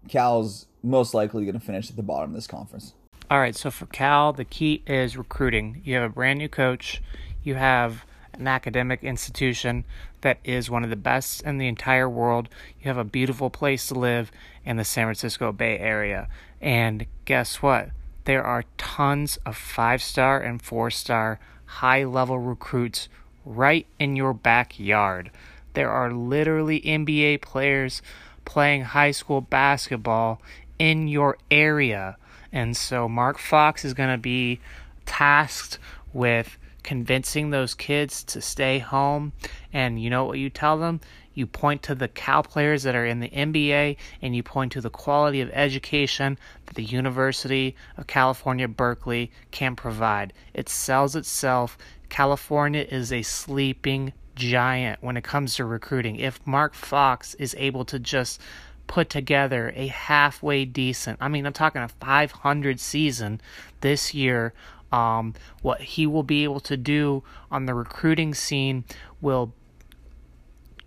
[0.07, 2.93] Cal's most likely going to finish at the bottom of this conference.
[3.29, 5.81] All right, so for Cal, the key is recruiting.
[5.83, 7.01] You have a brand new coach,
[7.43, 9.85] you have an academic institution
[10.21, 12.49] that is one of the best in the entire world.
[12.81, 14.31] You have a beautiful place to live
[14.63, 16.27] in the San Francisco Bay Area.
[16.61, 17.89] And guess what?
[18.25, 23.07] there are tons of five star and four star high level recruits
[23.45, 25.31] right in your backyard.
[25.73, 28.01] There are literally NBA players
[28.45, 30.41] playing high school basketball
[30.79, 32.17] in your area.
[32.51, 34.59] And so Mark Fox is going to be
[35.05, 35.77] tasked
[36.13, 39.33] with convincing those kids to stay home.
[39.73, 41.01] And you know what you tell them?
[41.33, 44.81] You point to the Cal players that are in the NBA and you point to
[44.81, 50.31] the quality of education that the University of California, Berkeley can provide.
[50.53, 51.77] It sells itself.
[52.07, 56.17] California is a sleeping giant when it comes to recruiting.
[56.17, 58.41] If Mark Fox is able to just
[58.87, 63.41] put together a halfway decent, I mean, I'm talking a 500 season
[63.81, 64.53] this year
[64.91, 68.85] um, what he will be able to do on the recruiting scene
[69.19, 69.53] will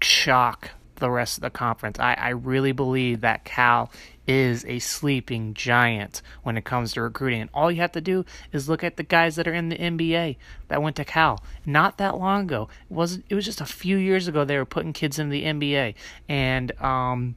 [0.01, 1.99] shock the rest of the conference.
[1.99, 3.91] I, I really believe that Cal
[4.29, 7.41] is a sleeping giant when it comes to recruiting.
[7.41, 9.79] And all you have to do is look at the guys that are in the
[9.79, 10.37] NBA
[10.69, 11.43] that went to Cal.
[11.65, 12.69] Not that long ago.
[12.91, 15.45] It was it was just a few years ago they were putting kids in the
[15.45, 15.95] NBA.
[16.29, 17.37] And um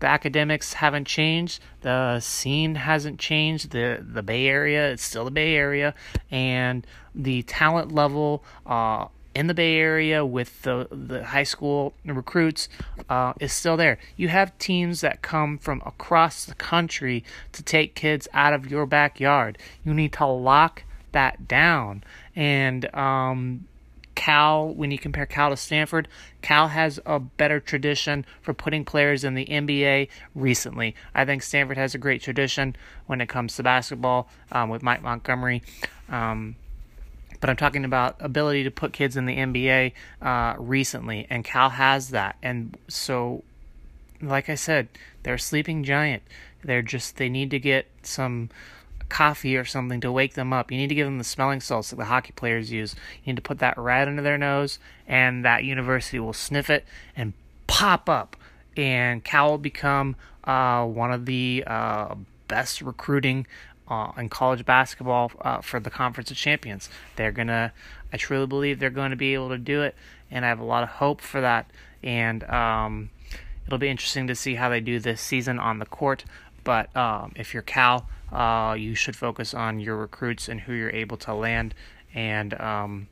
[0.00, 5.30] the academics haven't changed, the scene hasn't changed, the the Bay Area it's still the
[5.30, 5.94] Bay Area,
[6.30, 12.68] and the talent level uh, in the Bay Area with the the high school recruits
[13.08, 13.98] uh, is still there.
[14.16, 18.86] You have teams that come from across the country to take kids out of your
[18.86, 19.58] backyard.
[19.84, 22.04] You need to lock that down,
[22.34, 23.66] and um,
[24.14, 26.08] Cal, when you compare Cal to Stanford,
[26.42, 30.94] Cal has a better tradition for putting players in the NBA recently.
[31.14, 32.76] I think Stanford has a great tradition
[33.06, 35.62] when it comes to basketball um, with Mike Montgomery.
[36.08, 36.56] Um,
[37.42, 41.70] but I'm talking about ability to put kids in the NBA uh, recently, and Cal
[41.70, 42.36] has that.
[42.40, 43.42] And so,
[44.22, 44.86] like I said,
[45.24, 46.22] they're a sleeping giant.
[46.62, 48.48] They're just they need to get some
[49.08, 50.70] coffee or something to wake them up.
[50.70, 52.94] You need to give them the smelling salts that the hockey players use.
[53.24, 54.78] You need to put that right under their nose,
[55.08, 56.84] and that university will sniff it
[57.16, 57.32] and
[57.66, 58.36] pop up.
[58.76, 60.14] And Cal will become
[60.44, 62.14] uh, one of the uh,
[62.46, 63.48] best recruiting
[63.92, 66.88] uh, in college basketball uh, for the Conference of Champions.
[67.16, 67.72] They're gonna,
[68.12, 69.94] I truly believe they're going to be able to do it,
[70.30, 71.70] and I have a lot of hope for that.
[72.02, 73.10] And um,
[73.66, 76.24] it'll be interesting to see how they do this season on the court.
[76.64, 80.90] But um, if you're Cal, uh, you should focus on your recruits and who you're
[80.90, 81.74] able to land.
[82.14, 83.08] And um,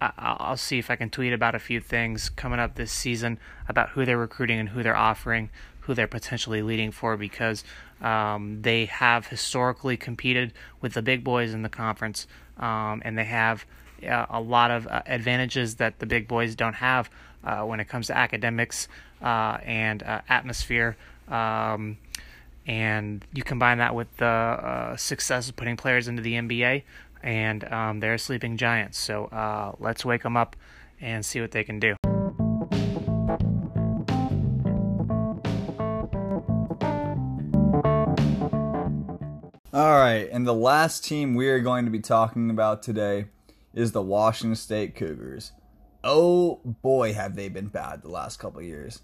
[0.00, 3.38] I- will see if I can tweet about a few things coming up this season
[3.68, 7.64] about who they're recruiting and who they're offering, who they're potentially leading for, because
[8.00, 12.26] um, they have historically competed with the big boys in the conference,
[12.58, 13.64] um, and they have
[14.06, 17.10] uh, a lot of uh, advantages that the big boys don't have
[17.44, 18.88] uh, when it comes to academics
[19.22, 20.96] uh, and uh, atmosphere.
[21.28, 21.98] Um,
[22.66, 26.82] and you combine that with the uh, success of putting players into the NBA,
[27.22, 28.98] and um, they're sleeping giants.
[28.98, 30.54] So let's wake them up
[31.00, 31.96] and see what they can do.
[39.78, 43.26] All right, and the last team we are going to be talking about today
[43.72, 45.52] is the Washington State Cougars.
[46.02, 49.02] Oh boy, have they been bad the last couple years.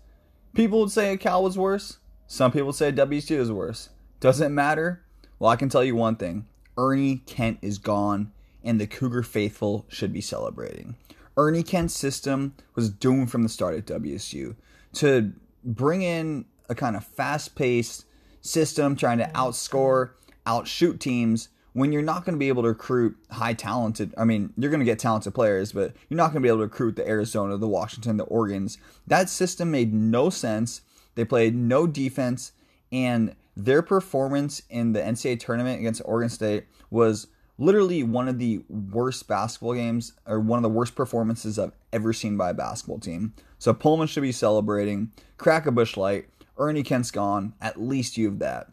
[0.53, 1.99] People would say Cal was worse.
[2.27, 3.91] Some people would say WSU is worse.
[4.19, 5.05] Doesn't matter?
[5.39, 6.47] Well, I can tell you one thing
[6.77, 8.33] Ernie Kent is gone,
[8.65, 10.97] and the Cougar faithful should be celebrating.
[11.37, 14.57] Ernie Kent's system was doomed from the start at WSU
[14.95, 18.07] to bring in a kind of fast paced
[18.41, 20.11] system trying to outscore,
[20.47, 24.53] outshoot teams when you're not going to be able to recruit high talented i mean
[24.57, 26.97] you're going to get talented players but you're not going to be able to recruit
[26.97, 30.83] the arizona the washington the oregons that system made no sense
[31.15, 32.53] they played no defense,
[32.93, 38.65] and their performance in the NCAA tournament against Oregon State was literally one of the
[38.69, 42.99] worst basketball games or one of the worst performances I've ever seen by a basketball
[42.99, 43.33] team.
[43.59, 45.13] So Pullman should be celebrating.
[45.37, 46.27] Crack a Busch Light.
[46.59, 47.55] Ernie Kent's gone.
[47.61, 48.71] At least you have that.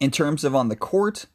[0.00, 1.26] In terms of on the court,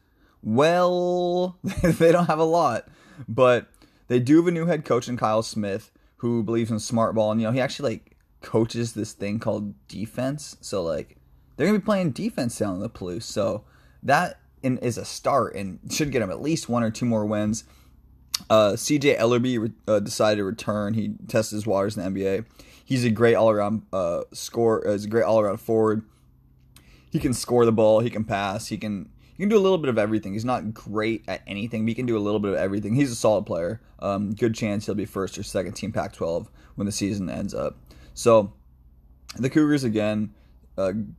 [0.44, 2.88] well, they don't have a lot,
[3.28, 3.68] but
[4.08, 7.32] they do have a new head coach in Kyle Smith who believes in smart ball.
[7.32, 10.58] And, you know, he actually like coaches this thing called defense.
[10.62, 11.18] So like
[11.56, 13.24] they're gonna be playing defense down in the Palouse.
[13.24, 13.64] So
[14.04, 17.26] that in, is a start and should get them at least one or two more
[17.26, 17.64] wins.
[18.50, 20.94] Uh, CJ Elleby uh, decided to return.
[20.94, 22.46] He tested his waters in the NBA.
[22.84, 24.88] He's a great all around uh, score.
[24.88, 26.04] Uh, he's a great all around forward.
[27.12, 28.00] He can score the ball.
[28.00, 28.68] He can pass.
[28.68, 30.34] He can he can do a little bit of everything.
[30.34, 32.96] He's not great at anything, but he can do a little bit of everything.
[32.96, 33.80] He's a solid player.
[34.00, 37.78] Um, good chance he'll be first or second team Pac-12 when the season ends up.
[38.14, 38.52] So
[39.38, 40.34] the Cougars again,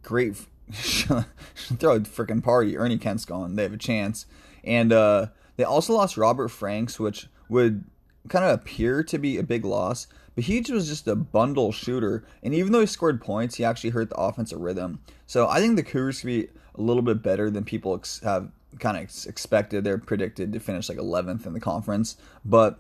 [0.03, 0.37] great
[0.73, 2.77] throw a freaking party.
[2.77, 3.57] Ernie Kent's gone.
[3.57, 4.27] They have a chance.
[4.65, 7.85] And uh, they also lost Robert Franks, which would
[8.29, 10.07] kind of appear to be a big loss.
[10.35, 12.25] But he was just a bundle shooter.
[12.43, 15.01] And even though he scored points, he actually hurt the offensive rhythm.
[15.27, 18.51] So I think the Cougars could be a little bit better than people ex- have
[18.79, 19.85] kind of expected.
[19.85, 22.17] They're predicted to finish like 11th in the conference.
[22.45, 22.79] But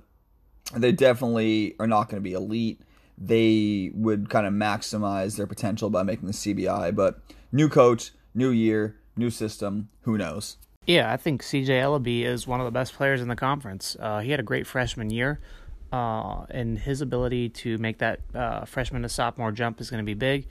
[0.75, 2.81] they definitely are not going to be elite.
[3.19, 6.95] They would kind of maximize their potential by making the CBI.
[6.95, 7.21] But
[7.53, 9.89] new coach, new year, new system.
[10.03, 10.57] Who knows?
[10.87, 13.97] Yeah, I think CJ Elleby is one of the best players in the conference.
[14.01, 15.41] Uh, he had a great freshman year,
[15.93, 20.07] uh, and his ability to make that uh, freshman to sophomore jump is going to
[20.07, 20.47] be big.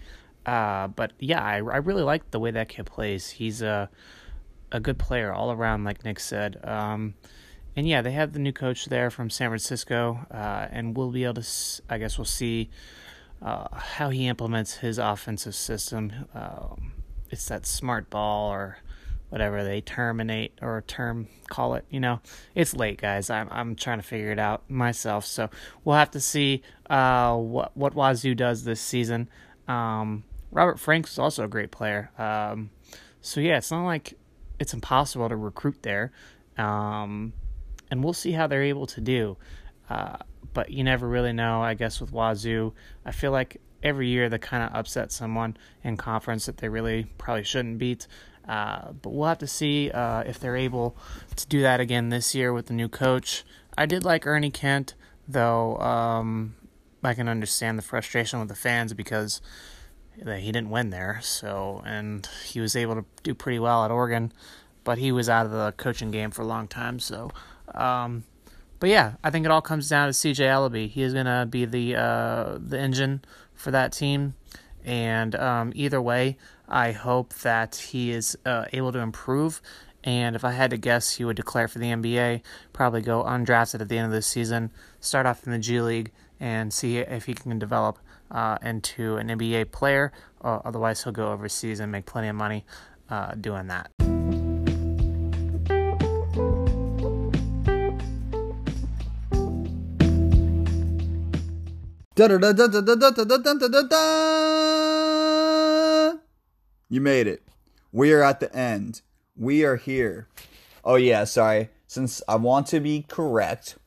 [0.46, 3.30] Uh, but yeah, I, I really like the way that kid plays.
[3.30, 3.90] He's a
[4.72, 6.60] a good player all around, like Nick said.
[6.64, 7.16] Um,
[7.76, 11.24] and yeah, they have the new coach there from San Francisco, uh, and we'll be
[11.24, 11.48] able to,
[11.90, 12.70] I guess, we'll see
[13.42, 16.12] uh, how he implements his offensive system.
[16.34, 16.94] Um,
[17.30, 18.80] it's that smart ball or
[19.30, 21.86] whatever they terminate or term call it.
[21.90, 22.22] You know,
[22.56, 23.30] it's late, guys.
[23.30, 25.26] I'm I'm trying to figure it out myself.
[25.26, 25.50] So
[25.84, 29.30] we'll have to see uh, what what Wazoo does this season.
[29.68, 32.12] Um, Robert Franks is also a great player.
[32.18, 32.72] Um,
[33.22, 34.16] so yeah, it's not like
[34.60, 36.12] it's impossible to recruit there.
[36.58, 37.34] Um,
[37.92, 39.38] and we'll see how they're able to do.
[39.90, 40.18] Uh,
[40.54, 42.74] but you never really know, I guess, with Wazoo.
[43.06, 47.08] I feel like every year they kind of upset someone in conference that they really
[47.18, 48.08] probably shouldn't beat.
[48.48, 50.98] Uh, but we'll have to see uh, if they're able
[51.36, 53.44] to do that again this year with the new coach.
[53.78, 54.96] I did like Ernie Kent,
[55.28, 56.56] though um,
[57.04, 59.42] I can understand the frustration with the fans because
[60.16, 61.20] he didn't win there.
[61.22, 64.34] So, and he was able to do pretty well at Oregon,
[64.84, 67.00] but he was out of the coaching game for a long time.
[67.00, 67.32] So,
[67.74, 68.24] um,
[68.80, 70.90] but yeah, I think it all comes down to CJ Elleby.
[70.90, 73.24] He is gonna be the uh, the engine
[73.54, 74.36] for that team,
[74.86, 76.38] and um, either way,
[76.70, 79.62] I hope that he is uh, able to improve.
[80.04, 82.42] And if I had to guess, he would declare for the NBA,
[82.72, 86.12] probably go undrafted at the end of the season, start off in the G League,
[86.40, 88.00] and see if he can develop
[88.32, 90.14] uh, into an NBA player.
[90.42, 92.66] Uh, otherwise, he'll go overseas and make plenty of money
[93.10, 93.92] uh, doing that.
[106.90, 107.44] You made it.
[107.92, 109.02] We are at the end.
[109.38, 110.28] We are here.
[110.84, 111.70] Oh yeah, sorry.
[111.88, 113.78] Since I want to be correct,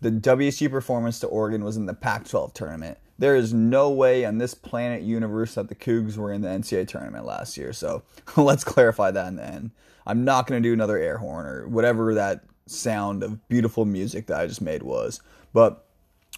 [0.00, 2.98] the WSU performance to Oregon was in the Pac-12 tournament.
[3.18, 6.88] There is no way on this planet universe that the Cougs were in the NCAA
[6.88, 7.72] tournament last year.
[7.72, 8.02] So
[8.36, 9.70] let's clarify that in the end.
[10.06, 14.26] I'm not going to do another air horn or whatever that sound of beautiful music
[14.26, 15.20] that I just made was.
[15.52, 15.86] But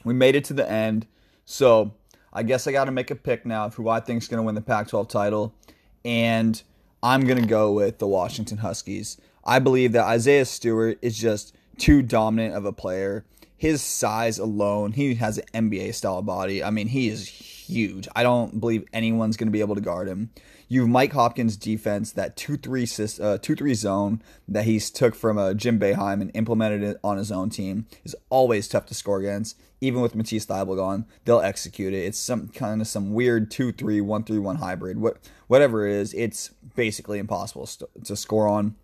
[0.05, 1.07] we made it to the end.
[1.45, 1.95] So
[2.33, 4.39] I guess I got to make a pick now of who I think is going
[4.39, 5.55] to win the Pac 12 title.
[6.05, 6.63] And
[7.03, 9.17] I'm going to go with the Washington Huskies.
[9.45, 13.25] I believe that Isaiah Stewart is just too dominant of a player
[13.65, 16.63] his size alone, he has an NBA style body.
[16.63, 18.07] I mean, he is huge.
[18.15, 20.29] I don't believe anyone's going to be able to guard him.
[20.75, 22.83] You have Mike Hopkins' defense, that 2 3
[23.23, 27.49] uh, zone that he's took from uh, Jim Boeheim and implemented it on his own
[27.49, 29.57] team is always tough to score against.
[29.81, 31.99] Even with Matisse Thybulle gone, they'll execute it.
[31.99, 34.99] It's some kind of some weird 2 3 1 3 1 hybrid.
[34.99, 37.69] What, whatever it is, it's basically impossible
[38.03, 38.75] to score on.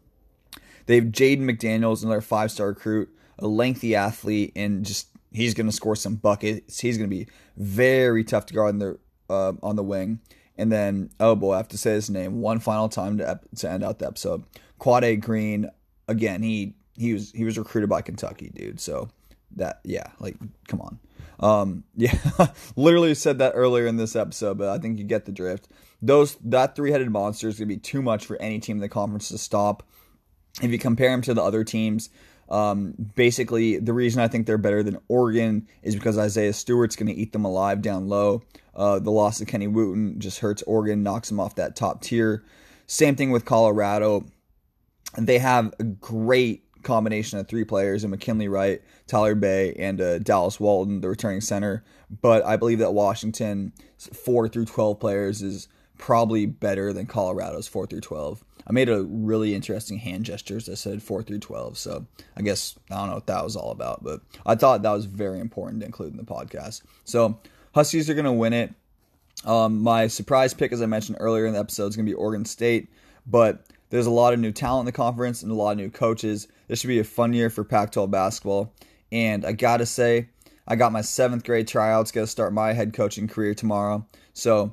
[0.86, 3.08] They have Jaden McDaniels, another five star recruit
[3.40, 6.78] a lengthy athlete, and just he's going to score some buckets.
[6.78, 7.26] He's going to be
[7.56, 10.20] very tough to guard on the uh, on the wing.
[10.60, 13.70] And then, oh boy, I have to say his name one final time to to
[13.70, 14.44] end out the episode.
[14.78, 15.70] Quade Green,
[16.06, 18.78] again, he he was he was recruited by Kentucky, dude.
[18.78, 19.08] So
[19.56, 20.36] that yeah, like
[20.68, 20.98] come on.
[21.40, 22.14] Um, yeah,
[22.76, 25.68] literally said that earlier in this episode, but I think you get the drift.
[26.02, 28.88] Those that three headed monster is gonna be too much for any team in the
[28.88, 29.82] conference to stop.
[30.60, 32.10] If you compare him to the other teams,
[32.50, 37.06] um, basically, the reason I think they're better than Oregon is because Isaiah Stewart's going
[37.06, 38.42] to eat them alive down low.
[38.80, 42.46] Uh, the loss of Kenny Wooten just hurts Oregon, knocks them off that top tier.
[42.86, 44.24] Same thing with Colorado.
[45.18, 50.18] They have a great combination of three players in McKinley Wright, Tyler Bey, and uh,
[50.20, 51.84] Dallas Walton, the returning center.
[52.22, 55.68] But I believe that Washington, 4 through 12 players, is
[55.98, 58.42] probably better than Colorado's 4 through 12.
[58.66, 61.76] I made a really interesting hand gestures that said 4 through 12.
[61.76, 64.90] So I guess I don't know what that was all about, but I thought that
[64.90, 66.80] was very important to include in the podcast.
[67.04, 67.40] So
[67.72, 68.74] Huskies are going to win it.
[69.44, 72.14] Um, my surprise pick, as I mentioned earlier in the episode, is going to be
[72.14, 72.88] Oregon State,
[73.26, 75.90] but there's a lot of new talent in the conference and a lot of new
[75.90, 76.46] coaches.
[76.68, 78.72] This should be a fun year for Pac 12 basketball.
[79.10, 80.28] And I got to say,
[80.68, 84.06] I got my seventh grade tryouts, going to start my head coaching career tomorrow.
[84.34, 84.72] So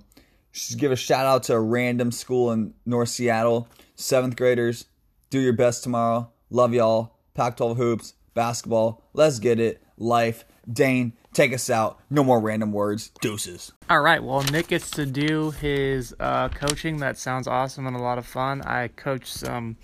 [0.51, 3.67] Just give a shout out to a random school in North Seattle.
[3.95, 4.85] Seventh graders,
[5.29, 6.29] do your best tomorrow.
[6.49, 7.15] Love y'all.
[7.33, 9.03] Pac 12 hoops, basketball.
[9.13, 9.81] Let's get it.
[9.97, 10.45] Life.
[10.71, 11.99] Dane, take us out.
[12.09, 13.11] No more random words.
[13.21, 13.71] Deuces.
[13.89, 14.21] All right.
[14.21, 16.97] Well, Nick gets to do his uh, coaching.
[16.97, 18.63] That sounds awesome and a lot of fun.
[18.63, 19.77] I coach some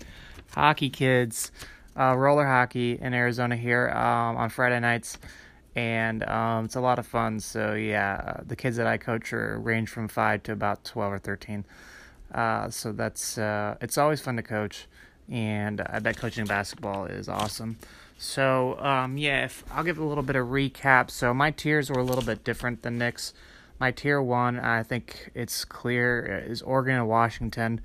[0.50, 1.52] hockey kids,
[1.96, 5.16] uh, roller hockey in Arizona here um, on Friday nights.
[5.76, 7.38] And um, it's a lot of fun.
[7.40, 11.12] So, yeah, uh, the kids that I coach are range from 5 to about 12
[11.12, 11.64] or 13.
[12.32, 14.86] Uh, so that's uh, it's always fun to coach,
[15.30, 17.78] and I bet coaching basketball is awesome.
[18.24, 21.10] So um, yeah, if I'll give a little bit of recap.
[21.10, 23.34] So my tiers were a little bit different than Nick's.
[23.78, 27.82] My tier one, I think it's clear, is Oregon and Washington,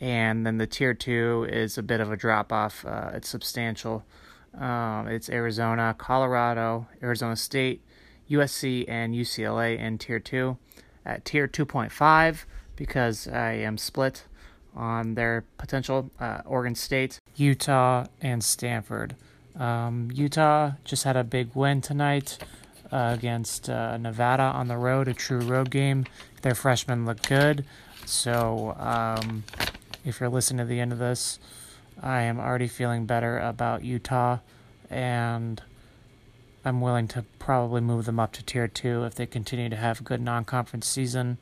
[0.00, 2.86] and then the tier two is a bit of a drop off.
[2.86, 4.04] Uh, it's substantial.
[4.58, 7.82] Um, it's Arizona, Colorado, Arizona State,
[8.30, 10.56] USC, and UCLA in tier two.
[11.04, 12.46] At tier two point five
[12.76, 14.24] because I am split
[14.74, 16.10] on their potential.
[16.18, 19.16] Uh, Oregon State, Utah, and Stanford.
[19.58, 22.38] Um, Utah just had a big win tonight
[22.90, 26.06] uh, against uh, Nevada on the road, a true road game.
[26.42, 27.64] Their freshmen look good.
[28.06, 29.44] So um,
[30.04, 31.38] if you're listening to the end of this,
[32.02, 34.38] I am already feeling better about Utah,
[34.90, 35.62] and
[36.64, 40.00] I'm willing to probably move them up to tier two if they continue to have
[40.00, 41.38] a good non-conference season.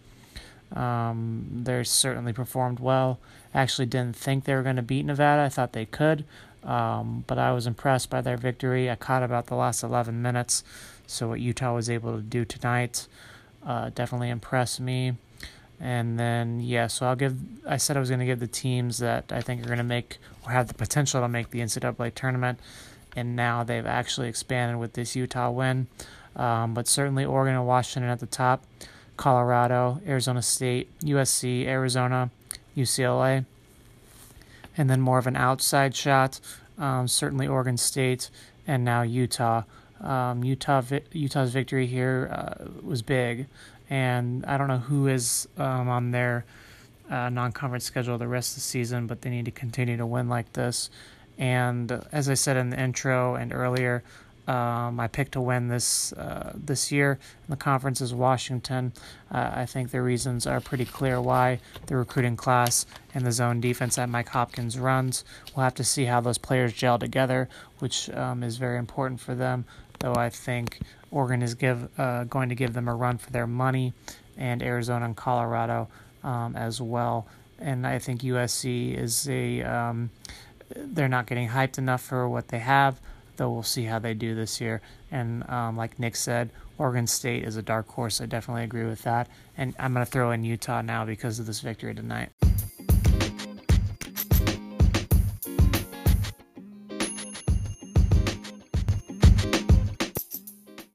[0.72, 3.18] Um, they certainly performed well.
[3.54, 5.42] I Actually, didn't think they were going to beat Nevada.
[5.42, 6.24] I thought they could,
[6.64, 8.90] um, but I was impressed by their victory.
[8.90, 10.62] I caught about the last 11 minutes,
[11.06, 13.06] so what Utah was able to do tonight
[13.64, 15.14] uh, definitely impressed me.
[15.78, 17.36] And then yeah, so I'll give.
[17.66, 19.84] I said I was going to give the teams that I think are going to
[19.84, 22.60] make or have the potential to make the NCAA tournament,
[23.16, 25.86] and now they've actually expanded with this Utah win.
[26.36, 28.64] Um, but certainly Oregon and Washington at the top.
[29.16, 32.30] Colorado, Arizona State, USC, Arizona,
[32.74, 33.44] UCLA,
[34.80, 36.40] and then more of an outside shot,
[36.78, 38.30] um, certainly Oregon State,
[38.66, 39.64] and now Utah.
[40.00, 40.82] Um, Utah
[41.12, 43.46] Utah's victory here uh, was big,
[43.90, 46.46] and I don't know who is um, on their
[47.10, 50.30] uh, non-conference schedule the rest of the season, but they need to continue to win
[50.30, 50.88] like this.
[51.36, 54.02] And as I said in the intro and earlier,
[54.50, 58.92] um, I picked to win this uh, this year the conference is Washington.
[59.30, 63.60] Uh, I think the reasons are pretty clear why the recruiting class and the zone
[63.60, 65.24] defense that Mike Hopkins runs.
[65.54, 67.48] We'll have to see how those players gel together,
[67.78, 69.66] which um, is very important for them.
[70.00, 70.80] Though I think
[71.12, 73.92] Oregon is give uh, going to give them a run for their money,
[74.36, 75.88] and Arizona and Colorado
[76.24, 77.28] um, as well.
[77.60, 80.10] And I think USC is a um,
[80.74, 83.00] they're not getting hyped enough for what they have
[83.40, 84.82] though we'll see how they do this year.
[85.10, 88.20] And um, like Nick said, Oregon State is a dark horse.
[88.20, 89.28] I definitely agree with that.
[89.56, 92.28] And I'm going to throw in Utah now because of this victory tonight.